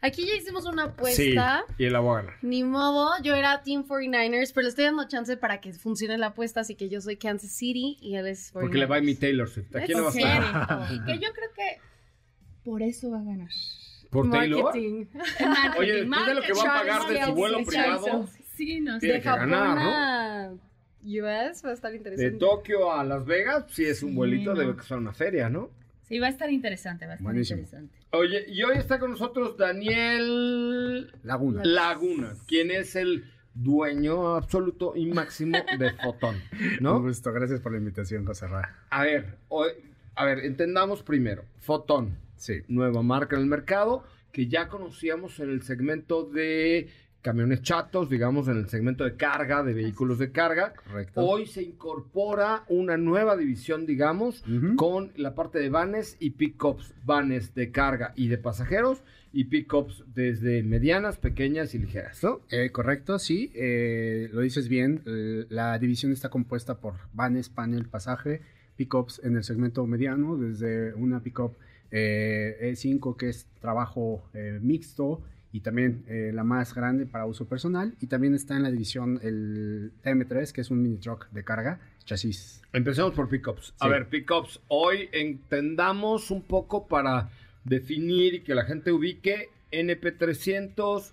[0.01, 1.65] Aquí ya hicimos una apuesta.
[1.77, 2.35] Sí, y la voy a ganar.
[2.43, 6.29] Ni modo, yo era Team 49ers, pero le estoy dando chance para que funcione la
[6.29, 8.61] apuesta, así que yo soy Kansas City y él es 49ers.
[8.61, 9.75] Porque le va a mi Taylor Swift.
[9.75, 11.05] ¿A quién le vas a serio.
[11.07, 11.81] que yo creo que
[12.69, 13.49] por eso va a ganar.
[14.11, 14.63] ¿Por Taylor?
[14.65, 15.07] Marketing.
[15.79, 19.01] Oye, después de lo que va a pagar de su vuelo privado, Sí, no Tiene
[19.01, 19.07] sé.
[19.19, 20.61] De que Japón ganar, ¿no?
[21.05, 22.39] US va a estar de interesante.
[22.39, 24.61] Tokio a Las Vegas, si es un Sí, vuelito, no.
[24.61, 25.71] debe que ser una feria, ¿no?
[26.03, 27.61] Sí, va a estar interesante, va a estar Buenísimo.
[27.61, 27.99] interesante.
[28.11, 31.63] Oye, y hoy está con nosotros Daniel Laguna.
[31.65, 37.01] Laguna, quien es el dueño absoluto y máximo de Fotón, Un ¿no?
[37.03, 38.75] gusto, gracias por la invitación, José Ra.
[38.91, 39.73] A ver, hoy-
[40.15, 45.51] a ver, entendamos primero, Fotón, Sí, nueva marca en el mercado, que ya conocíamos en
[45.51, 46.89] el segmento de
[47.21, 50.73] camiones chatos, digamos, en el segmento de carga, de vehículos de carga.
[50.73, 51.21] correcto.
[51.21, 54.45] Hoy se incorpora una nueva división, digamos,
[54.77, 60.05] con la parte de vanes y pickups, vanes de carga y de pasajeros y pickups
[60.15, 62.41] desde medianas, pequeñas y ligeras, ¿no?
[62.51, 65.03] Eh, correcto, sí, eh, lo dices bien.
[65.05, 68.41] eh, la división está compuesta por vanes, panel, pasaje,
[68.77, 71.57] pickups en el segmento mediano, desde una pickup
[71.91, 75.23] eh, E5 que es trabajo eh, mixto
[75.53, 77.95] y también eh, la más grande para uso personal.
[78.01, 81.81] Y también está en la división el M3 que es un mini truck de carga,
[82.05, 82.61] chasis.
[82.73, 83.75] Empecemos por pickups.
[83.81, 83.91] A Sí.
[83.91, 87.31] ver, pickups, hoy entendamos un poco para
[87.65, 91.13] definir y que la gente ubique NP300,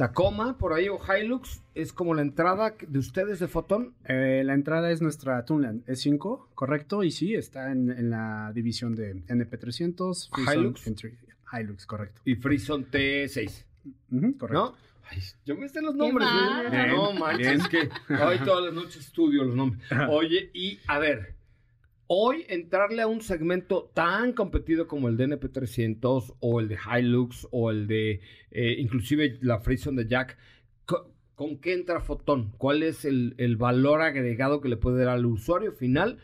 [0.00, 3.92] Tacoma, por ahí, o Hilux, es como la entrada de ustedes de Fotón.
[4.06, 8.94] Eh, la entrada es nuestra Tunland E5, correcto, y sí, está en, en la división
[8.94, 10.86] de NP300, Frison Hilux.
[10.86, 11.18] Entry-
[11.52, 12.22] Hilux, correcto.
[12.24, 13.64] Y Frison T6,
[14.10, 14.74] Ujú, correcto.
[14.74, 14.74] ¿no?
[15.10, 16.26] Ay, yo me sé los nombres.
[16.72, 16.86] ¿eh?
[16.88, 17.90] No manches, que
[18.24, 19.82] hoy todas las noches estudio los nombres.
[20.08, 21.34] Oye, y a ver,
[22.12, 27.46] hoy entrarle a un segmento tan competido como el de NP300 o el de Hilux
[27.52, 28.20] o el de
[28.50, 30.36] eh, inclusive la Frison de Jack,
[30.86, 32.50] co- ¿con qué entra Fotón?
[32.58, 36.18] ¿Cuál es el, valor agregado que le puede dar al usuario final?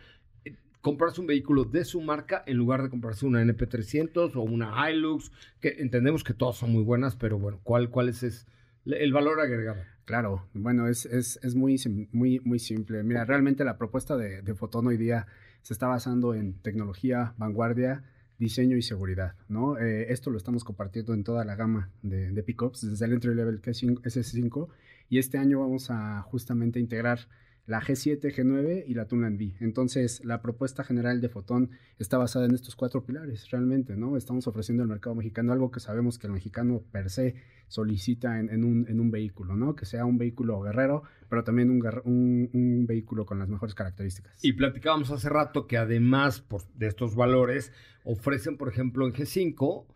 [0.44, 4.90] eh, Comprarse un vehículo de su marca en lugar de comprarse una NP300 o una
[4.90, 8.44] Hilux, que entendemos que todas son muy buenas, pero bueno, ¿cuál, cuál es,
[8.84, 9.82] el valor agregado?
[10.04, 11.76] Claro, bueno, es, es, es muy,
[12.10, 13.04] muy, muy simple.
[13.04, 15.28] Mira, realmente la propuesta de, de Fotón hoy día
[15.66, 18.04] se está basando en tecnología, vanguardia,
[18.38, 19.76] diseño y seguridad, ¿no?
[19.78, 23.60] Eh, esto lo estamos compartiendo en toda la gama de, pickups, desde el entry level
[23.60, 24.68] K5 S5,
[25.08, 27.18] y este año vamos a justamente integrar
[27.66, 29.56] la G7, G9 y la Tunland V.
[29.60, 34.16] Entonces, la propuesta general de Fotón está basada en estos cuatro pilares, realmente, ¿no?
[34.16, 37.34] Estamos ofreciendo al mercado mexicano algo que sabemos que el mexicano per se
[37.68, 39.74] solicita en, un, en un vehículo, ¿no?
[39.74, 44.44] Que sea un vehículo guerrero, pero también un, un vehículo con las mejores características.
[44.44, 47.72] Y platicábamos hace rato que además por- de estos valores
[48.04, 49.86] ofrecen, por ejemplo, en G5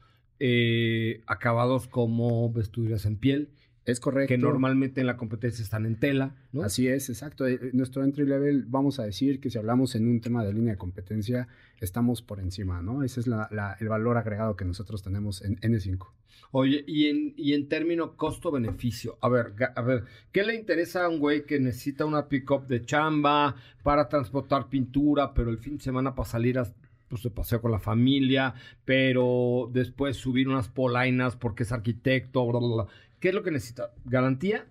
[0.40, 3.50] eh, acabados como vestiduras en piel,
[3.90, 4.28] es correcto.
[4.28, 6.62] que normalmente en la competencia están en tela, ¿no?
[6.62, 7.46] Así es, exacto.
[7.46, 10.52] Eh, eh, Nuestro entry level, vamos a decir que si hablamos en un tema de
[10.52, 11.48] línea de competencia,
[11.80, 13.02] estamos por encima, ¿no?
[13.02, 16.12] Ese es la- la- el valor agregado que nosotros tenemos en N5.
[16.52, 21.08] Oye, y en, y en término costo-beneficio, a ver, a ver, ¿qué le interesa a
[21.08, 25.84] un güey que necesita una pick-up de chamba para transportar pintura, pero el fin de
[25.84, 26.66] semana para salir a
[27.08, 32.58] pues, de paseo con la familia, pero después subir unas polainas porque es arquitecto, bla,
[32.60, 32.86] bla, bla?
[33.20, 33.92] ¿Qué es lo que necesita?
[34.04, 34.66] Garantía,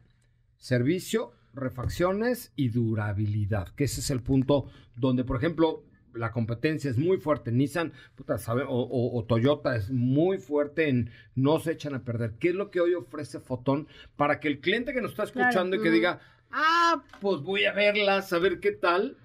[0.58, 5.84] servicio, refacciones y durabilidad, que ese es el punto donde, por ejemplo,
[6.14, 7.52] la competencia es muy fuerte.
[7.52, 12.04] Nissan puta, sabe, o, o- o Toyota es muy fuerte en no se echan a
[12.04, 12.34] perder.
[12.40, 15.76] ¿Qué es lo que hoy ofrece Fotón para que el cliente que nos está escuchando
[15.76, 16.20] y que diga,
[16.52, 19.18] ah, pues voy a verla, saber qué tal,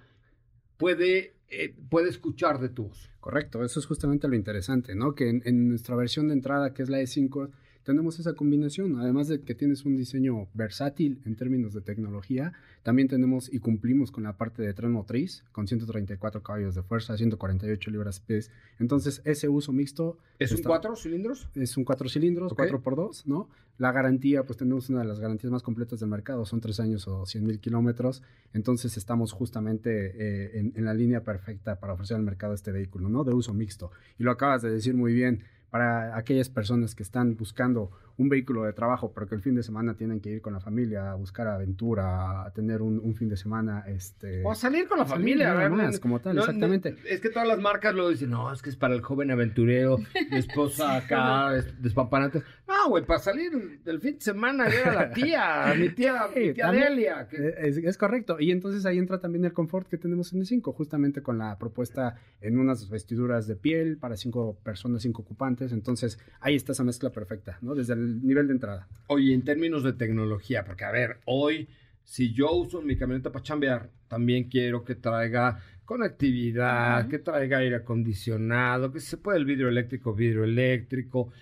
[0.76, 3.10] puede, eh, puede escuchar de tu voz?
[3.20, 5.14] Correcto, eso es justamente lo interesante, ¿no?
[5.14, 7.50] Que en, en nuestra versión de entrada, que es la E5,
[7.84, 8.98] tenemos esa combinación.
[8.98, 14.10] Además de que tienes un diseño versátil en términos de tecnología, también tenemos y cumplimos
[14.10, 18.50] con la parte de tren motriz, con 134 caballos de fuerza, 148 libras pies.
[18.78, 20.18] Entonces, ese uso mixto...
[20.38, 21.48] ¿Es un cuatro cilindros?
[21.54, 23.48] Es un cuatro cilindros, cuatro por dos, ¿no?
[23.76, 27.08] La garantía, pues tenemos una de las garantías más completas del mercado, son tres años
[27.08, 28.22] o 100 mil kilómetros.
[28.52, 33.08] Entonces, estamos justamente eh, en, en la línea perfecta para ofrecer al mercado este vehículo,
[33.08, 33.24] ¿no?
[33.24, 33.90] De uso mixto.
[34.18, 35.42] Y lo acabas de decir muy bien
[35.74, 39.64] para aquellas personas que están buscando un vehículo de trabajo, pero que el fin de
[39.64, 43.36] semana tienen que ir con la familia a buscar aventura, a tener un, fin de
[43.36, 43.84] semana.
[43.88, 46.94] Este, o a salir con la familia, a ver, como tal, exactamente.
[47.08, 49.98] es que todas las marcas lo dicen, no, es que es para el joven aventurero,
[50.30, 52.44] mi esposa acá, despampanante.
[52.68, 56.52] No, güey, para salir del fin de semana, ir a la tía, mi tía, mi
[56.52, 57.28] tía Delia.
[57.32, 58.36] Es, es, correcto.
[58.38, 61.58] Y entonces ahí entra también el confort que tenemos en el 5, justamente con la
[61.58, 65.63] propuesta en unas vestiduras de piel para cinco personas, cinco ocupantes.
[65.72, 67.74] Entonces ahí está esa mezcla perfecta, ¿no?
[67.74, 68.88] Desde el nivel de entrada.
[69.08, 71.68] Oye, en términos de tecnología, porque a ver, hoy
[72.04, 77.76] si yo uso mi camioneta para chambear, también quiero que traiga conectividad, que traiga aire
[77.76, 81.32] acondicionado, que se pueda el vidrio eléctrico, vidrio eléctrico,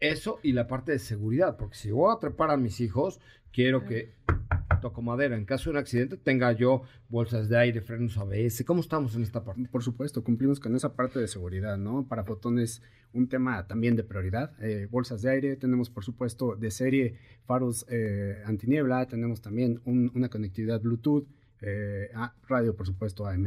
[0.00, 3.20] eso y la parte de seguridad, porque si voy a trepar a mis hijos,
[3.52, 4.12] quiero que
[5.02, 8.64] madera, en caso de un accidente tenga yo bolsas de aire, frenos ABS.
[8.64, 9.68] ¿Cómo estamos en esta parte?
[9.70, 12.06] Por supuesto, cumplimos con esa parte de seguridad, ¿no?
[12.08, 14.52] Para fotones, un tema también de prioridad.
[14.62, 20.28] Eh, bolsas de aire, tenemos por supuesto de serie faros eh, antiniebla, tenemos también una
[20.28, 21.26] conectividad Bluetooth.
[21.60, 22.10] Eh,
[22.46, 23.46] radio, por supuesto, AM,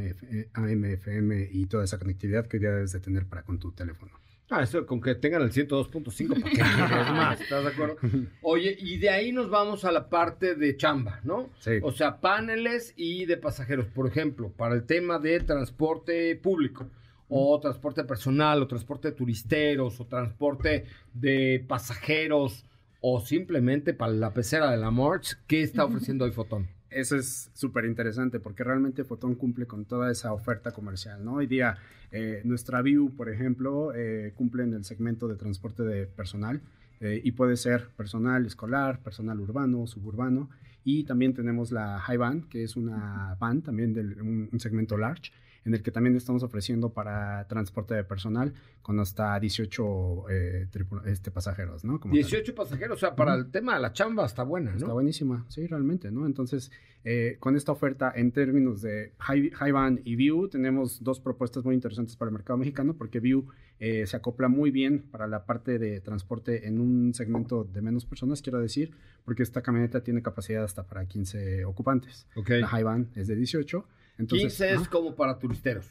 [0.54, 4.12] AM, FM y toda esa conectividad que ya debes de tener para con tu teléfono.
[4.54, 6.62] Ah, eso con que tengan el 102.5 para que
[7.14, 7.96] más, ¿estás de acuerdo?
[8.42, 11.50] Oye, y de ahí nos vamos a la parte de chamba, ¿no?
[11.60, 11.80] Sí.
[11.82, 16.90] O sea, paneles y de pasajeros, por ejemplo, para el tema de transporte público,
[17.30, 20.84] o transporte personal, o transporte de turisteros, o transporte
[21.14, 22.66] de pasajeros,
[23.00, 26.68] o simplemente para la pecera de la March, ¿qué está ofreciendo hoy Fotón?
[26.92, 31.36] Eso es súper interesante porque realmente Fotón cumple con toda esa oferta comercial, ¿no?
[31.36, 31.78] Hoy día
[32.12, 36.60] eh, nuestra View, por ejemplo, eh, cumple en el segmento de transporte de personal
[37.00, 40.50] eh, y puede ser personal escolar, personal urbano, suburbano
[40.84, 45.32] y también tenemos la High Van, que es una van también de un segmento large
[45.66, 50.68] en el que también estamos ofreciendo para transporte de personal con hasta 18 eh,
[51.06, 52.00] este, pasajeros, ¿no?
[52.04, 54.78] 18 pasajeros, o sea, para el tema de la chamba está buena, ¿no?
[54.78, 56.26] Está buenísima, sí, realmente, ¿no?
[56.26, 56.72] Entonces,
[57.04, 62.16] eh, con esta oferta en términos de High, y View, tenemos dos propuestas muy interesantes
[62.16, 63.48] para el mercado mexicano, porque View
[63.80, 68.06] eh, se acopla muy bien para la parte de transporte en un segmento de menos
[68.06, 68.92] personas, quiero decir,
[69.26, 72.28] porque esta camioneta tiene capacidad hasta para 15 ocupantes.
[72.36, 72.62] Okay.
[72.62, 73.86] La High es de 18
[74.28, 75.88] 15 es como para turisteros.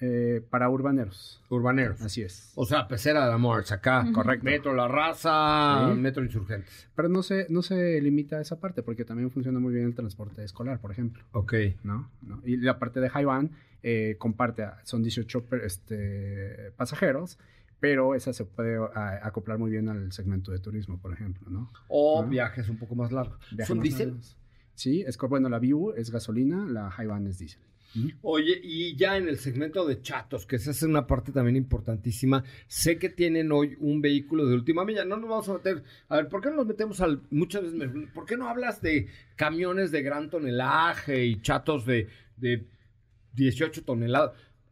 [0.00, 1.42] Eh, para urbaneros.
[1.48, 2.00] Urbaneros.
[2.00, 2.52] Así es.
[2.54, 4.06] O sea, pecera de la acá.
[4.12, 4.44] Correcto.
[4.44, 6.88] Metro La Raza, Metro Insurgentes.
[6.94, 9.94] Pero no se, no se limita a esa parte, porque también funciona muy bien el
[9.94, 11.24] transporte escolar, por ejemplo.
[11.32, 11.54] Ok.
[11.82, 12.10] ¿No?
[12.44, 13.50] Y la parte de Haiwan
[13.82, 17.38] eh, comparte, son 18 este, pasajeros,
[17.80, 18.78] pero esa se puede
[19.22, 21.72] acoplar muy bien al segmento de turismo, por ejemplo, ¿no?
[21.88, 23.38] O viajes un poco más largos.
[23.66, 24.16] ¿Son diésel?
[24.78, 27.60] Sí, es bueno, la View es gasolina, la Haiwan es diésel.
[28.22, 32.44] Oye, y ya en el segmento de chatos, que esa es una parte también importantísima,
[32.68, 36.16] sé que tienen hoy un vehículo de última milla, no nos vamos a meter, a
[36.18, 39.90] ver, ¿por qué no nos metemos al, muchas veces, ¿por qué no hablas de camiones
[39.90, 42.68] de gran tonelaje y chatos de, de
[43.32, 44.30] 18 toneladas?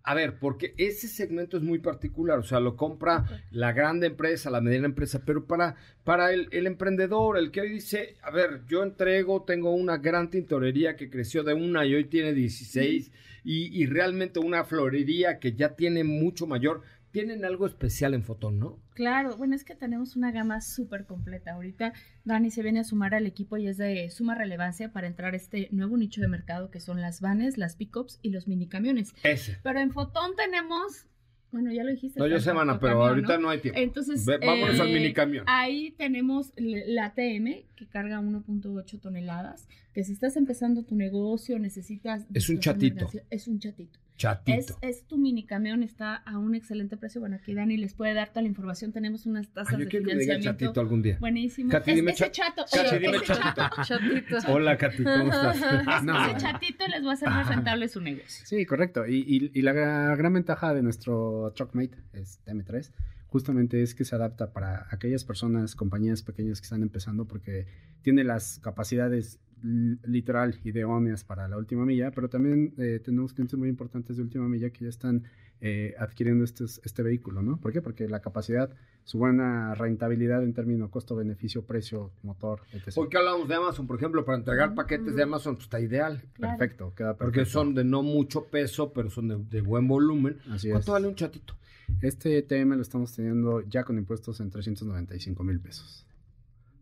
[0.08, 4.50] A ver, porque ese segmento es muy particular, o sea, lo compra la grande empresa,
[4.50, 8.84] la mediana empresa, pero para, para el, emprendedor, el que hoy dice, a ver, yo
[8.84, 13.10] entrego, tengo una gran tintorería que creció de una y hoy tiene 16,
[13.42, 16.82] y, y realmente una florería que ya tiene mucho mayor,
[17.16, 18.78] tienen algo especial en Fotón, ¿no?
[18.92, 21.54] Claro, bueno, es que tenemos una gama súper completa.
[21.54, 25.32] Ahorita Dani se viene a sumar al equipo y es de suma relevancia para entrar
[25.32, 29.14] a este nuevo nicho de mercado que son las vanes, las pickups y los minicamiones.
[29.22, 29.56] Ese.
[29.62, 31.06] Pero en Fotón tenemos
[31.52, 32.20] bueno, ya lo dijiste.
[32.20, 33.48] No, yo semana, pero ahorita ¿no?
[33.48, 33.80] hay tiempo.
[33.80, 35.44] Entonces, vámonos al eh, minicamión.
[35.48, 42.26] Ahí tenemos la TM, que carga 1.8 toneladas, que si estás empezando tu negocio, necesitas...
[42.34, 43.08] Es un chatito.
[43.30, 43.98] Es un chatito.
[44.16, 44.78] Chatito.
[44.80, 47.20] Es, tu mini camión, está a un excelente precio.
[47.20, 48.92] Bueno, aquí Dani les puede dar toda la información.
[48.92, 50.56] Tenemos unas tasas Ay, yo de quiero financiamiento.
[50.56, 51.18] Que chatito algún día.
[51.20, 51.70] Buenísimo.
[51.70, 52.64] Katy, dime ese chato.
[52.70, 53.82] Katy, dime chatito.
[53.84, 54.36] chatito.
[54.48, 55.56] Hola, Katy, ¿cómo estás?
[55.56, 58.46] Ese chatito les va a hacer más rentable su negocio.
[58.46, 59.06] Sí, correcto.
[59.06, 62.92] Y, y, la gran ventaja de nuestro Truckmate, es TM3,
[63.26, 67.66] justamente es que se adapta para aquellas personas, compañías pequeñas que están empezando porque
[68.02, 73.68] tiene las capacidades literal ideóneas para la última milla, pero también eh, tenemos clientes muy
[73.68, 75.24] importantes de última milla que ya están
[75.60, 77.56] eh, adquiriendo este, este vehículo, ¿no?
[77.56, 77.80] ¿Por qué?
[77.80, 78.70] Porque la capacidad,
[79.04, 82.92] su buena rentabilidad en términos costo-beneficio, precio, motor, etc.
[82.96, 86.22] Hoy que hablamos de Amazon, por ejemplo, para entregar paquetes de Amazon, pues está ideal.
[86.38, 87.24] Perfecto, queda perfecto.
[87.24, 90.38] Porque son de no mucho peso, pero son de, de buen volumen.
[90.50, 90.92] Así ¿Cuánto es.
[90.92, 91.54] vale un chatito?
[92.02, 96.04] Este TM lo estamos teniendo ya con impuestos en 395 mil pesos.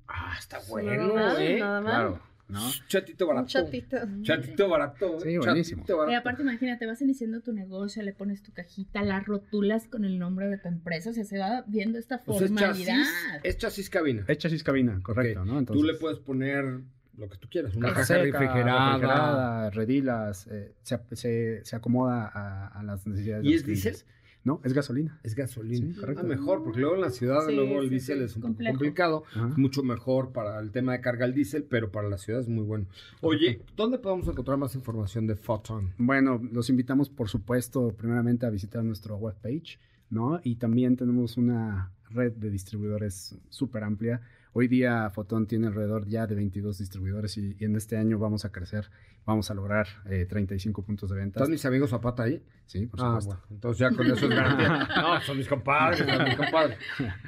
[0.09, 1.59] Ah, está Nada bueno, mal, ¿eh?
[1.61, 1.92] nada mal.
[1.92, 2.61] Claro, ¿no?
[2.88, 3.42] Chatito barato.
[3.45, 3.97] Un chatito.
[4.22, 5.16] Chatito barato.
[5.16, 5.20] ¿eh?
[5.22, 5.80] Sí, buenísimo.
[5.82, 6.12] Chatito barato.
[6.12, 10.18] Y aparte, imagínate, vas iniciando tu negocio, le pones tu cajita, la rotulas con el
[10.18, 12.95] nombre de tu empresa, o sea, se va viendo esta Pues es formalidad.
[12.95, 14.24] chasis, es chasis cabina.
[14.28, 15.42] Es chasis cabina, correcto.
[15.42, 16.80] Entonces, Tú le puedes poner
[17.16, 17.76] lo que tú quieras.
[17.76, 18.92] Una caja refrigerada.
[18.95, 23.84] refrigerada, redilas, eh, se, se- se acomoda a, a las necesidades ¿Y de es clientes.
[23.92, 24.09] diésel?
[24.45, 25.18] No, es gasolina.
[25.22, 25.95] Es gasolina.
[25.95, 26.22] Sí, correcto.
[26.22, 28.42] Ah, mejor, porque luego en la ciudad, Sí, luego el sí, diésel sí, es un
[28.42, 29.24] poco complicado.
[29.34, 29.55] Ajá.
[29.57, 32.62] Mucho mejor para el tema de carga el diésel, pero para la ciudad es muy
[32.62, 32.86] bueno.
[33.22, 35.95] Oye, ¿dónde podemos encontrar más información de Photon?
[35.97, 39.78] Bueno, los invitamos, por supuesto, primeramente a visitar nuestro webpage,
[40.11, 40.38] ¿no?
[40.45, 44.20] Y también tenemos una red de distribuidores súper amplia.
[44.57, 48.44] Hoy día Fotón tiene alrededor ya de 22 distribuidores y, y en este año vamos
[48.44, 48.88] a crecer,
[49.26, 51.40] vamos a lograr eh, 35 puntos de ventas.
[51.42, 52.40] ¿Están mis amigos Zapata ahí?
[52.64, 53.28] Sí, por Ah, supuesto.
[53.30, 54.88] bueno, entonces ya con eso es garantía.
[54.96, 56.78] No, son mis compadres, son mis compadres.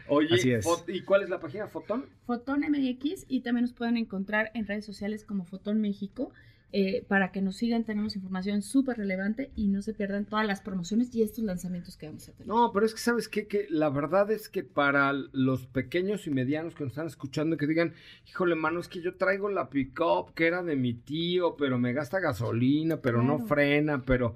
[0.09, 0.65] Oye, Así es.
[0.87, 1.67] ¿y cuál es la página?
[1.67, 2.07] ¿Fotón?
[2.27, 6.31] Fotón MX y también nos pueden encontrar en redes sociales como Fotón México.
[6.73, 10.61] Eh, para que nos sigan, tenemos información súper relevante y no se pierdan todas las
[10.61, 12.49] promociones y estos lanzamientos que vamos a tener.
[12.49, 13.47] No, pero es que sabes qué?
[13.47, 17.67] que la verdad es que para los pequeños y medianos que nos están escuchando que
[17.67, 17.95] digan,
[18.29, 21.93] híjole, mano, es que yo traigo la pick-up que era de mi tío, pero me
[21.93, 24.35] gasta gasolina, pero no frena, pero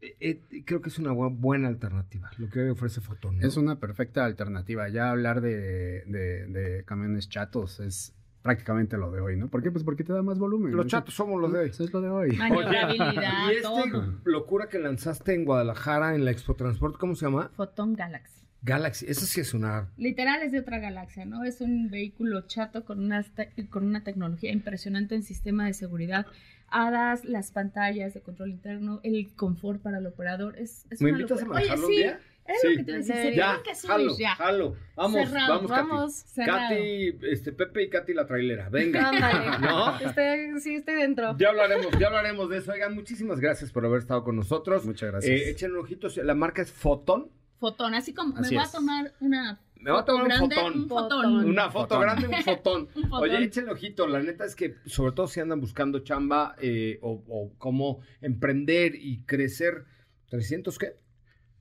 [0.00, 3.38] eh, eh, creo que es una bu- buena alternativa lo que ofrece Fotón.
[3.38, 3.46] ¿no?
[3.46, 4.88] Es una perfecta alternativa.
[4.88, 8.14] Ya hablar de, de- de camiones chatos es
[8.46, 9.48] prácticamente lo de hoy, ¿no?
[9.48, 9.72] ¿Por qué?
[9.72, 10.74] Pues porque te da más volumen.
[10.76, 10.88] Los ¿no?
[10.88, 11.68] chatos somos los de hoy.
[11.70, 12.30] Eso es lo de hoy.
[12.36, 14.14] Maniobrabilidad, y todo.
[14.24, 17.50] locura que lanzaste en Guadalajara en la Expo Transport, ¿cómo se llama?
[17.56, 18.42] Fotón Galaxy.
[18.62, 19.06] Galaxy.
[19.08, 21.44] Eso sí es una Literal es de otra galaxia, ¿no?
[21.44, 23.24] Es un vehículo chato con una,
[23.70, 26.26] con una tecnología impresionante en sistema de seguridad.
[26.68, 30.56] HADAS, las pantallas de control interno, el confort para el operador.
[30.58, 31.58] Es, es ¿Me una invitas a locura.
[31.60, 32.20] manejarlo Oye, un sí, día?
[32.48, 32.68] Es Sí.
[32.68, 33.14] lo que te iba a decir.
[33.16, 34.34] Se Ya, tienen que subir, jalo, ya.
[34.36, 34.76] jalo.
[34.96, 36.22] Vamos, Cerrado, vamos, vamos.
[36.22, 36.32] Katy.
[36.34, 36.58] Cerrado.
[36.68, 38.68] Katy, este, Pepe y Katy la trailera.
[38.68, 39.08] Venga.
[39.08, 39.58] Ándale.
[39.60, 39.98] ¿No?
[39.98, 41.36] Estoy- sí, estoy dentro.
[41.38, 42.72] Ya hablaremos, ya hablaremos de eso.
[42.72, 44.84] Oigan, muchísimas gracias por haber estado con nosotros.
[44.86, 45.32] Muchas gracias.
[45.40, 46.08] Eh, echen un ojito.
[46.22, 47.30] La marca es Fotón.
[47.58, 48.74] Fotón, así como Así me voy es.
[48.74, 50.74] a tomar una Me voy a tomar un grande, fotón.
[50.74, 51.08] un fotón.
[51.22, 51.44] Fotón.
[51.48, 52.00] Una foto Fotón.
[52.02, 52.88] grande, un fotón.
[52.96, 53.22] Un fotón.
[53.30, 54.06] Oye, échenle ojito.
[54.06, 58.94] La neta es que, sobre todo si andan buscando chamba eh, o, o cómo emprender
[58.94, 59.84] y crecer,
[60.30, 60.96] ¿300 qué?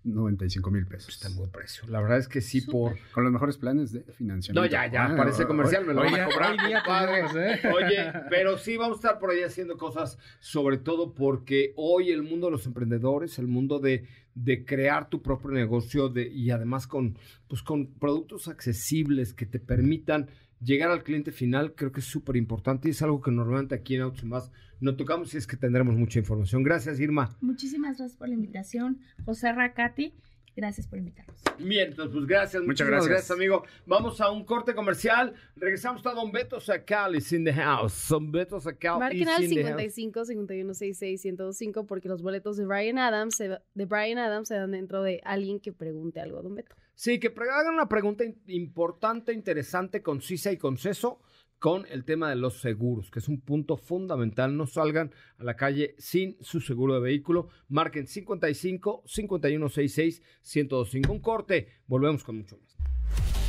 [0.05, 1.15] 95 mil pesos.
[1.15, 1.83] Está en buen precio.
[1.87, 2.95] La verdad es que sí, por.
[3.11, 4.61] Con los mejores planes de financiamiento.
[4.61, 6.51] No, ya, ya, Ah, parece comercial, me lo hoy van a cobrar.
[6.51, 7.11] hoy día compadre.
[7.27, 7.61] tenemos, ¿eh?
[7.73, 12.23] Oye, pero sí vamos a estar por ahí haciendo cosas, sobre todo porque hoy el
[12.23, 16.87] mundo de los emprendedores, el mundo de, de crear tu propio negocio de, y además
[16.87, 20.29] con, pues con productos accesibles que te permitan
[20.61, 23.95] llegar al cliente final, creo que es súper importante y es algo que normalmente aquí
[23.95, 26.63] en Autos y Más no tocamos y es que tendremos mucha información.
[26.63, 27.35] Gracias, Irma.
[27.41, 28.99] Muchísimas gracias por la invitación.
[29.23, 30.13] José Racati,
[30.55, 31.41] gracias por invitarnos.
[31.59, 33.09] Bien, entonces, pues gracias, Muchas gracias.
[33.09, 33.31] gracias.
[33.31, 33.63] amigo.
[33.85, 35.33] Vamos a un corte comercial.
[35.55, 38.09] Regresamos a Don Beto Sacal is in the house.
[38.09, 39.93] Don Beto Sacal Marquen al in the house.
[39.93, 44.71] 55 5166 1025 porque los boletos de Brian Adams se, de Brian Adams se dan
[44.71, 46.75] dentro de alguien que pregunte algo a Don Beto.
[46.95, 51.19] Sí, que hagan una pregunta importante, interesante, concisa y conceso
[51.59, 54.55] con el tema de los seguros, que es un punto fundamental.
[54.55, 57.49] No salgan a la calle sin su seguro de vehículo.
[57.67, 61.11] Marquen 55 5166 1025.
[61.11, 61.69] Un corte.
[61.87, 62.75] Volvemos con mucho más.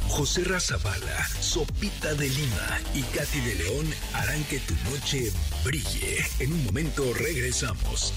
[0.09, 5.31] José Razabala, Sopita de Lima y Katy de León harán que tu noche
[5.65, 6.19] brille.
[6.41, 8.15] En un momento regresamos.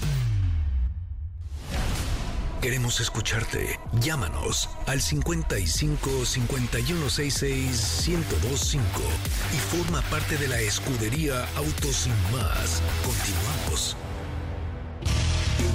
[2.60, 3.78] Queremos escucharte.
[4.00, 8.86] Llámanos al 55 5166 1025
[9.54, 12.82] y forma parte de la escudería Autos sin más.
[13.02, 13.96] Continuamos.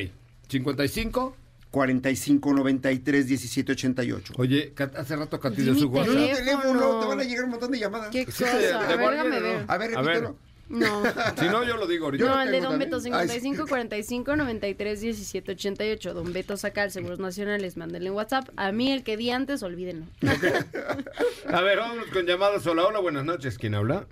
[0.48, 1.36] 55.
[1.72, 4.34] 45 93 17 88.
[4.38, 5.40] Oye, Kat- hace rato
[5.74, 6.16] Di su WhatsApp.
[6.36, 8.10] teléfono, te van a llegar un montón de llamadas.
[8.10, 8.52] ¿Qué cosa?
[8.52, 9.42] A ver, Guardia, déjame ¿no?
[9.42, 9.66] ver.
[9.70, 10.08] A ver, A ver.
[10.24, 10.36] repítelo.
[10.68, 11.04] No.
[11.40, 12.26] Si no, yo lo digo ahorita.
[12.26, 13.16] No, el de Don Beto también.
[13.16, 13.40] Ay, sí.
[13.40, 16.14] 55 45 93 17 88.
[16.14, 18.50] Don Beto Sacal, Seguros Nacionales, mándenle en WhatsApp.
[18.58, 20.06] A mí el que di antes, olvídenlo.
[21.48, 22.66] A ver, vámonos con llamadas.
[22.68, 23.58] Hola, hola, buenas noches.
[23.58, 24.06] ¿Quién habla?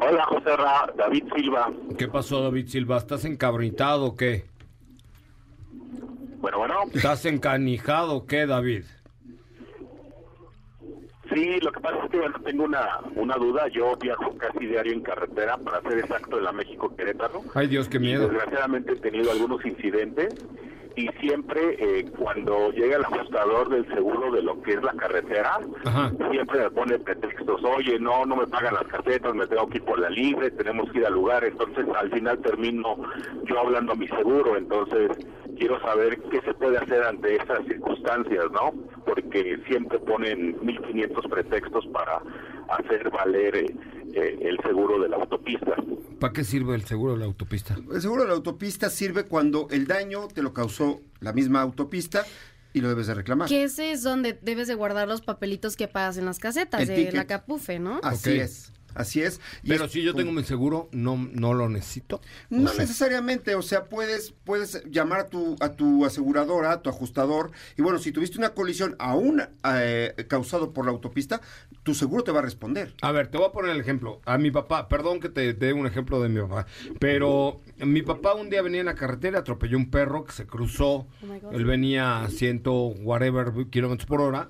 [0.00, 1.72] Hola, José Ra, David Silva.
[1.98, 2.98] ¿Qué pasó, David Silva?
[2.98, 4.44] ¿Estás encabritado o qué?
[6.38, 8.84] Bueno, bueno, ¿Estás encanijado o qué, David?
[11.32, 13.66] sí, lo que pasa es que bueno, tengo una, una duda.
[13.68, 17.42] Yo viajo casi diario en carretera, para ser exacto, en la México-Querétaro.
[17.54, 18.28] Ay, Dios, qué Y miedo.
[18.28, 20.34] desgraciadamente he tenido algunos incidentes
[20.96, 25.58] y siempre eh, cuando llega el ajustador del seguro de lo que es la carretera,
[25.84, 26.12] Ajá.
[26.30, 29.84] siempre me pone pretextos, oye, no, no me pagan las casetas, me tengo que ir
[29.84, 32.96] por la libre, tenemos que ir al lugar, entonces al final termino
[33.44, 35.10] yo hablando a mi seguro, entonces
[35.58, 38.72] quiero saber qué se puede hacer ante esas circunstancias, ¿no?
[39.04, 42.20] Porque siempre ponen 1500 pretextos para
[42.68, 43.66] hacer valer
[44.14, 45.74] eh, el seguro de la autopista.
[46.20, 47.76] ¿Para qué sirve el seguro de la autopista?
[47.92, 52.24] El seguro de la autopista sirve cuando el daño te lo causó la misma autopista
[52.72, 53.48] y lo debes de reclamar.
[53.48, 56.88] Que ese es donde debes de guardar los papelitos que pagas en las casetas El
[56.88, 57.14] de ticket.
[57.14, 58.00] la capufe, ¿no?
[58.02, 59.40] Así es, así es.
[59.62, 62.20] Y Pero es- si yo tengo mi seguro, ¿no, no lo necesito?
[62.50, 67.50] No necesariamente, o sea, puedes, puedes llamar a tu, a tu aseguradora, a tu ajustador,
[67.76, 71.40] y bueno, si tuviste una colisión aún eh, causado por la autopista,
[71.82, 72.94] tu seguro te va a responder.
[73.02, 74.20] A ver, te voy a poner el ejemplo.
[74.24, 76.66] A mi papá, perdón que te dé un ejemplo de mi papá,
[76.98, 81.06] pero mi papá un día venía en la carretera, atropelló un perro que se cruzó,
[81.44, 84.48] Oh él venía a ciento whatever kilómetros por hora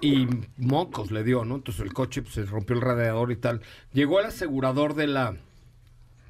[0.00, 0.26] y
[0.56, 1.56] mocos le dio, ¿no?
[1.56, 3.60] Entonces el coche pues, se rompió el radiador y tal.
[3.92, 5.36] Llegó el asegurador de la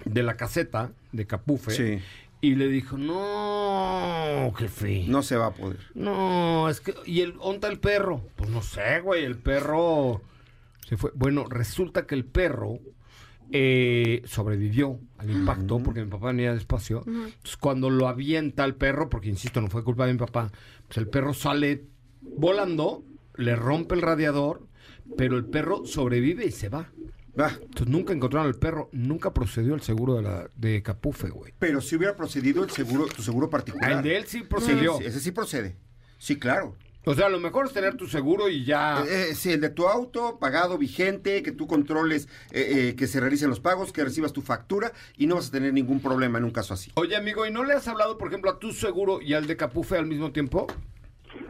[0.04, 2.04] de la caseta de Capufe Sí.
[2.40, 5.04] y le dijo, "No, jefe.
[5.08, 5.78] No se va a poder.
[5.94, 6.94] No, es que.
[7.06, 8.22] ¿Y el onta el perro?
[8.36, 9.24] Pues no sé, güey.
[9.24, 10.22] El perro
[10.88, 11.10] se fue.
[11.14, 12.78] Bueno, resulta que el perro
[13.52, 17.02] eh, sobrevivió al impacto porque mi papá venía despacio.
[17.06, 20.50] Entonces, cuando lo avienta al perro, porque insisto, no fue culpa de mi papá,
[20.86, 21.84] pues el perro sale
[22.22, 23.02] volando,
[23.40, 24.66] le rompe el radiador,
[25.16, 26.90] pero el perro sobrevive y se va.
[27.48, 31.54] Entonces nunca encontraron al perro, nunca procedió el seguro de la de Capufe, güey.
[31.58, 33.92] Pero si hubiera procedido el seguro, tu seguro particular.
[33.92, 34.98] El de él sí procedió.
[34.98, 35.76] Sí, ese sí procede.
[36.18, 36.76] Sí, claro.
[37.06, 39.02] O sea, lo mejor es tener tu seguro y ya.
[39.06, 43.06] Eh, eh, sí, el de tu auto, pagado, vigente, que tú controles eh, eh, que
[43.06, 46.36] se realicen los pagos, que recibas tu factura y no vas a tener ningún problema
[46.36, 46.90] en un caso así.
[46.96, 49.56] Oye, amigo, ¿y no le has hablado, por ejemplo, a tu seguro y al de
[49.56, 50.66] Capufe al mismo tiempo?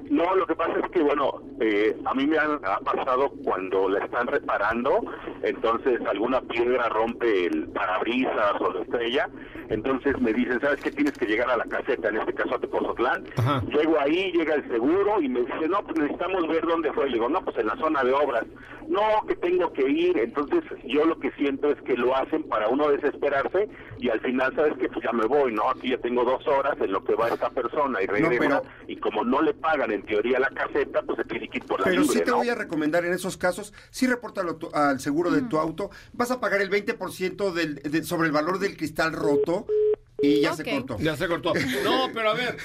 [0.08, 3.88] No, lo que pasa es que, bueno, eh, a mí me han- ha pasado cuando
[3.88, 5.00] la están reparando,
[5.42, 9.28] entonces alguna piedra rompe el parabrisas o la estrella,
[9.68, 10.90] entonces me dicen, ¿sabes qué?
[10.90, 13.24] Tienes que llegar a la caseta, en este caso a Tepozotlán.
[13.36, 13.62] Ajá.
[13.68, 17.06] Llego ahí, llega el seguro y me dice, no, pues necesitamos ver dónde fue.
[17.06, 18.44] Le digo, no, pues en la zona de obras.
[18.88, 20.18] No, que tengo que ir.
[20.18, 24.52] Entonces yo lo que siento es que lo hacen para uno desesperarse y al final,
[24.56, 24.88] ¿sabes qué?
[24.88, 25.70] Pues ya me voy, ¿no?
[25.70, 28.30] Aquí ya tengo dos horas en lo que va esta persona y regresa.
[28.40, 31.64] pero- Y como no le pagan en teoría la caseta, pues se tiene que ir
[31.64, 32.36] por la Pero libre, sí te ¿no?
[32.38, 36.30] voy a recomendar en esos casos, sí repórtalo tu- al seguro de tu auto, vas
[36.30, 39.66] a pagar el 20% del, de- sobre el valor del cristal roto
[40.22, 40.56] y ya Ok.
[40.58, 40.98] se cortó.
[40.98, 41.52] Ya se cortó.
[41.84, 42.56] No, pero a ver,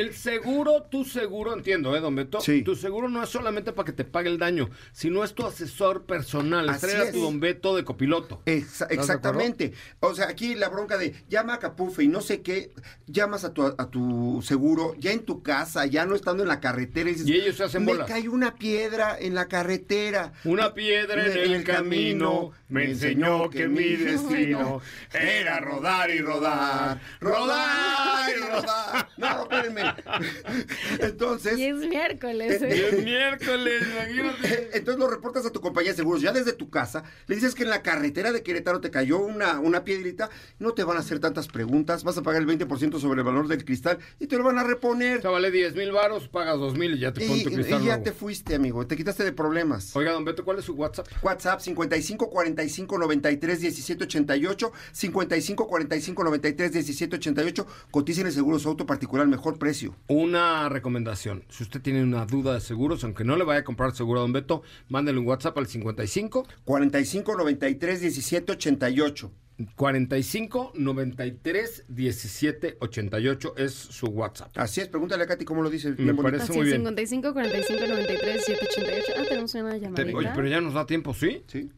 [0.00, 2.40] el seguro, tu seguro, entiendo, ¿eh, don Beto?
[2.40, 2.62] Sí.
[2.62, 6.04] Tu seguro no es solamente para que te pague el daño, sino es tu asesor
[6.04, 6.68] personal.
[6.68, 7.12] Así a es.
[7.12, 8.42] tu don Beto de copiloto.
[8.46, 9.72] Exa- exactamente.
[10.00, 12.72] O sea, aquí la bronca de llama a Capufe y no sé qué,
[13.06, 16.60] llamas a tu, a tu seguro ya en tu casa, ya no estando en la
[16.60, 18.08] carretera y dices, Y ellos se hacen me bolas".
[18.08, 20.32] cae una piedra en la carretera.
[20.44, 24.80] Una piedra en el camino me enseñó que mi destino
[25.12, 29.08] era rodar y rodar, rodar y rodar.
[29.16, 29.85] No, espérenme.
[31.00, 31.58] Entonces.
[31.58, 32.62] Y es miércoles.
[32.62, 32.76] ¿eh?
[32.76, 34.70] Y es miércoles, imagínate.
[34.76, 37.04] Entonces lo reportas a tu compañía de seguros ya desde tu casa.
[37.26, 40.30] Le dices que en la carretera de Querétaro te cayó una, una piedrita.
[40.58, 42.04] No te van a hacer tantas preguntas.
[42.04, 44.64] Vas a pagar el 20% sobre el valor del cristal y te lo van a
[44.64, 45.20] reponer.
[45.22, 47.54] Sea, vale 10 mil baros, pagas 2 mil y ya te Y, pones tu y
[47.54, 48.02] cristal ya nuevo.
[48.04, 48.86] te fuiste, amigo.
[48.86, 49.94] Te quitaste de problemas.
[49.96, 51.06] Oiga, don Beto, ¿cuál es su WhatsApp?
[51.22, 58.68] WhatsApp 55 45 93 17 88 55 45 93 17 88 Coticen el seguro su
[58.68, 59.75] auto particular mejor precio.
[60.08, 61.44] Una recomendación.
[61.48, 64.22] Si usted tiene una duda de seguros, aunque no le vaya a comprar seguro a
[64.22, 69.32] don Beto, mándele un WhatsApp al 55 45 93 17 88
[69.74, 74.50] 45 93 17 88 es su WhatsApp.
[74.58, 75.94] Así es, pregúntale a Katy cómo lo dice.
[75.98, 76.80] Me parece Así muy es, bien.
[76.82, 79.12] 55 45 93 788.
[79.18, 80.16] Ah, tenemos una llamadita.
[80.18, 81.42] oye, pero ya nos da tiempo, ¿sí?
[81.46, 81.70] Sí.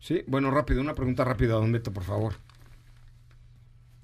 [0.00, 2.34] Sí, bueno, rápido, una pregunta rápida, don Beto, por favor.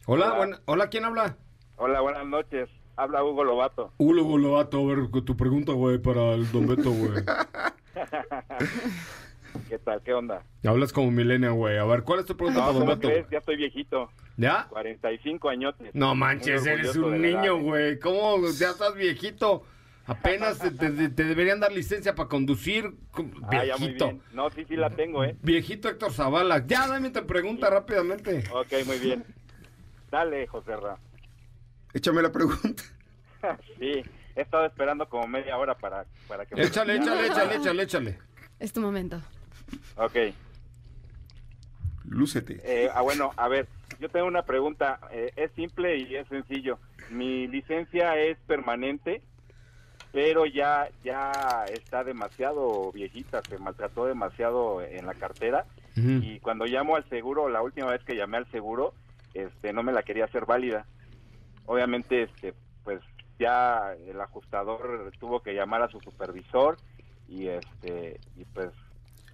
[0.07, 0.37] Hola, Hola.
[0.37, 1.37] buena- hola, ¿quién habla?
[1.77, 2.69] Hola, buenas noches.
[2.97, 3.93] Habla Hugo Lobato.
[3.99, 7.13] Hugo Lobato, a ver, tu pregunta, güey, para el don Beto, güey.
[9.69, 10.01] ¿Qué tal?
[10.03, 10.43] ¿Qué onda?
[10.65, 11.79] Hablas como milenia, güey.
[11.79, 13.09] A ver, ¿cuál es tu pregunta No, para don ¿cómo Beto?
[13.09, 13.27] crees?
[13.31, 14.11] Ya estoy viejito.
[14.37, 14.67] ¿Ya?
[14.69, 15.95] 45 añotes.
[15.95, 17.99] No manches, eres un niño, güey.
[17.99, 19.65] ¿Cómo ya estás viejito?
[20.07, 22.93] Apenas te, te- te deberían dar licencia para conducir.
[23.11, 24.05] como Ah, ya muy Viejito.
[24.07, 24.23] bien.
[24.35, 25.35] No, sí, sí la tengo, ¿eh?
[25.43, 26.65] Viejito Héctor Zavala.
[26.67, 28.45] Ya, dame tu pregunta rápidamente.
[28.53, 29.25] Ok, muy bien.
[30.11, 30.99] Dale, José Ra.
[31.95, 32.83] Échame la pregunta.
[33.79, 34.03] sí,
[34.35, 36.57] he estado esperando como media hora para, para que...
[36.57, 38.19] me Échale, échale, échale, échale, échale.
[38.59, 39.21] Es tu momento.
[39.97, 40.17] Ok.
[42.05, 42.61] Lúcete.
[42.65, 43.67] Eh, ah, bueno, a ver,
[43.99, 44.99] yo tengo una pregunta.
[45.11, 46.79] eh, es simple y es sencillo.
[47.11, 49.23] Mi licencia es permanente,
[50.13, 55.65] pero ya ya está demasiado viejita, se maltrató demasiado en la cartera.
[55.97, 58.95] Y cuando llamo al seguro, la última vez que llamé al seguro,
[59.33, 60.87] este, no me la quería hacer válida.
[61.67, 62.55] Obviamente, este,
[62.85, 63.01] pues
[63.39, 66.77] ya el ajustador tuvo que llamar a su supervisor
[67.29, 68.71] y este y pues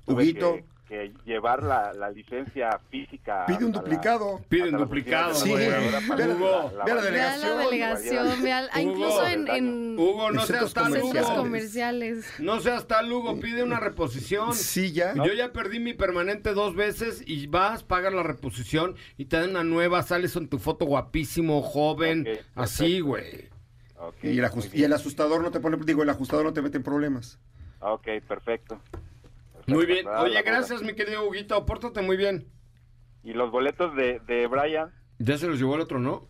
[0.07, 0.55] Huguito.
[0.55, 3.45] que, que llevar la, la licencia física.
[3.47, 4.41] Pide un a la- duplicado.
[4.49, 8.81] Pide un duplicado, Hugo, la- ve a la la delegación, ve al- Hugo.
[8.81, 11.37] incluso en, en Hugo, no seas centros Hugo.
[11.37, 12.27] comerciales.
[12.41, 14.53] No seas tan Lugo, pide una reposición.
[14.53, 15.15] Sí, ya.
[15.15, 19.51] Yo ya perdí mi permanente dos veces y vas, pagas la reposición y te dan
[19.51, 22.27] una nueva, sales en tu foto guapísimo, joven,
[22.57, 23.49] así, güey.
[24.25, 26.79] Y el, ajust- y el ajustador no te pone, digo, el ajustador no te mete
[26.79, 27.39] en problemas.
[27.81, 28.81] Ok, perfecto.
[29.67, 30.07] Muy bien.
[30.09, 32.49] Oye, gracias, mi querido Huguito, pórtate muy bien.
[33.23, 34.93] ¿Y los boletos de, de Brian?
[35.19, 36.29] Ya se los llevó el otro, ¿no?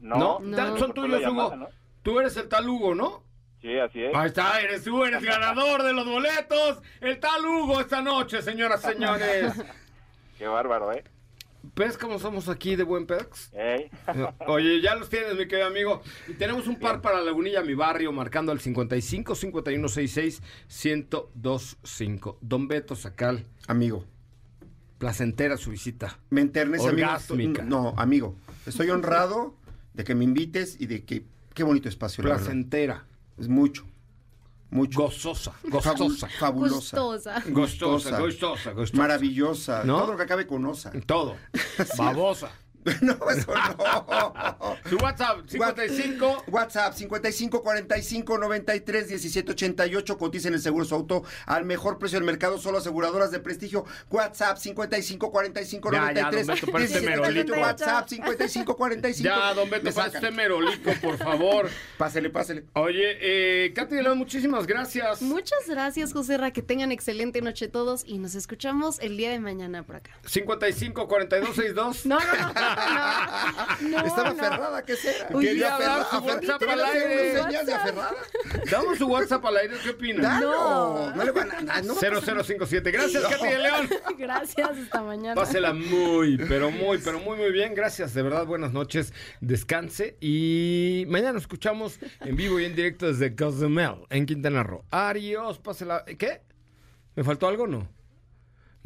[0.00, 0.38] No.
[0.40, 0.78] No.
[0.78, 1.56] Son tuyos, Hugo.
[1.56, 1.68] ¿no?
[2.02, 3.24] Tú eres el tal Hugo, ¿no?
[3.60, 4.14] Sí, así es.
[4.14, 6.80] Ahí está, eres tú, eres ganador de los boletos.
[7.00, 9.52] El tal Hugo esta noche, señoras y señores.
[10.38, 11.02] Qué bárbaro, ¿eh?
[11.74, 13.50] ¿Ves cómo somos aquí de buen pex?
[13.52, 13.90] Ey.
[14.46, 16.02] Oye, ya los tienes, mi querido amigo.
[16.28, 22.38] Y tenemos un par para Lagunilla, mi barrio, marcando al 55 51 66 1025.
[22.40, 24.04] Don Beto Sacal, Amigo.
[24.98, 26.18] placentera su visita.
[26.30, 27.62] Me enternece, amigo.
[27.64, 28.36] No, amigo.
[28.66, 29.54] Estoy honrado
[29.94, 31.24] de que me invites y de que...
[31.54, 32.36] Qué bonito espacio, la.
[32.36, 33.04] Placentera,
[33.36, 33.84] Es mucho.
[34.70, 35.00] Mucho.
[35.00, 36.98] gozosa, gozosa, fabulosa.
[37.00, 37.42] Gustosa.
[37.48, 39.02] gostosa, gostosa, gostosa.
[39.02, 39.84] Maravillosa.
[39.84, 40.00] ¿No?
[40.00, 40.92] Todo lo que acabe con osa.
[41.06, 41.36] Todo.
[41.98, 42.50] Babosa.
[43.00, 44.76] no, eso no.
[44.88, 46.44] Su WhatsApp, 55.
[46.48, 50.18] WhatsApp 55 45 93 17 88.
[50.18, 52.58] Coticen el seguro su auto al mejor precio del mercado.
[52.58, 53.84] Solo aseguradoras de prestigio.
[54.10, 57.52] WhatsApp 55 45 Ya, ya, 93 don Beto, parece 17 merolito.
[57.52, 57.66] 88.
[57.66, 59.28] WhatsApp 55 45.
[59.28, 61.68] Ya, don Beto, usted merolico, por favor.
[61.98, 62.64] Pásele, pásele.
[62.74, 65.22] Oye, eh, Katy León, muchísimas gracias.
[65.22, 66.50] Muchas gracias, José Ra.
[66.52, 70.12] Que tengan excelente noche todos y nos escuchamos el día de mañana por acá.
[70.26, 72.06] 55 42 62.
[72.06, 72.52] No, no, no.
[73.82, 74.42] no, no, Estaba no.
[74.42, 75.28] aferrada, ¿qué será?
[75.28, 77.30] Quería Aferra- dar su afer- WhatsApp ¿Te van a al hacer aire.
[77.32, 78.14] una señal de aferrada?
[78.70, 80.22] Damos su WhatsApp al aire, ¿qué opinan?
[80.22, 81.12] Dalo.
[81.14, 81.82] No le van a...
[81.82, 82.90] No, 0057.
[82.90, 83.88] Gracias, Katy de León.
[84.18, 85.34] Gracias, hasta mañana.
[85.34, 87.74] Pásela muy, pero muy, pero muy, muy bien.
[87.74, 89.12] Gracias, de verdad, buenas noches.
[89.40, 94.84] Descanse y mañana nos escuchamos en vivo y en directo desde Cozumel, en Quintana Roo.
[94.90, 96.04] Adiós, pásela.
[96.04, 96.42] ¿Qué?
[97.14, 97.88] ¿Me faltó algo o no?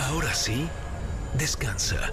[0.00, 0.66] Ahora sí,
[1.38, 2.12] descansa.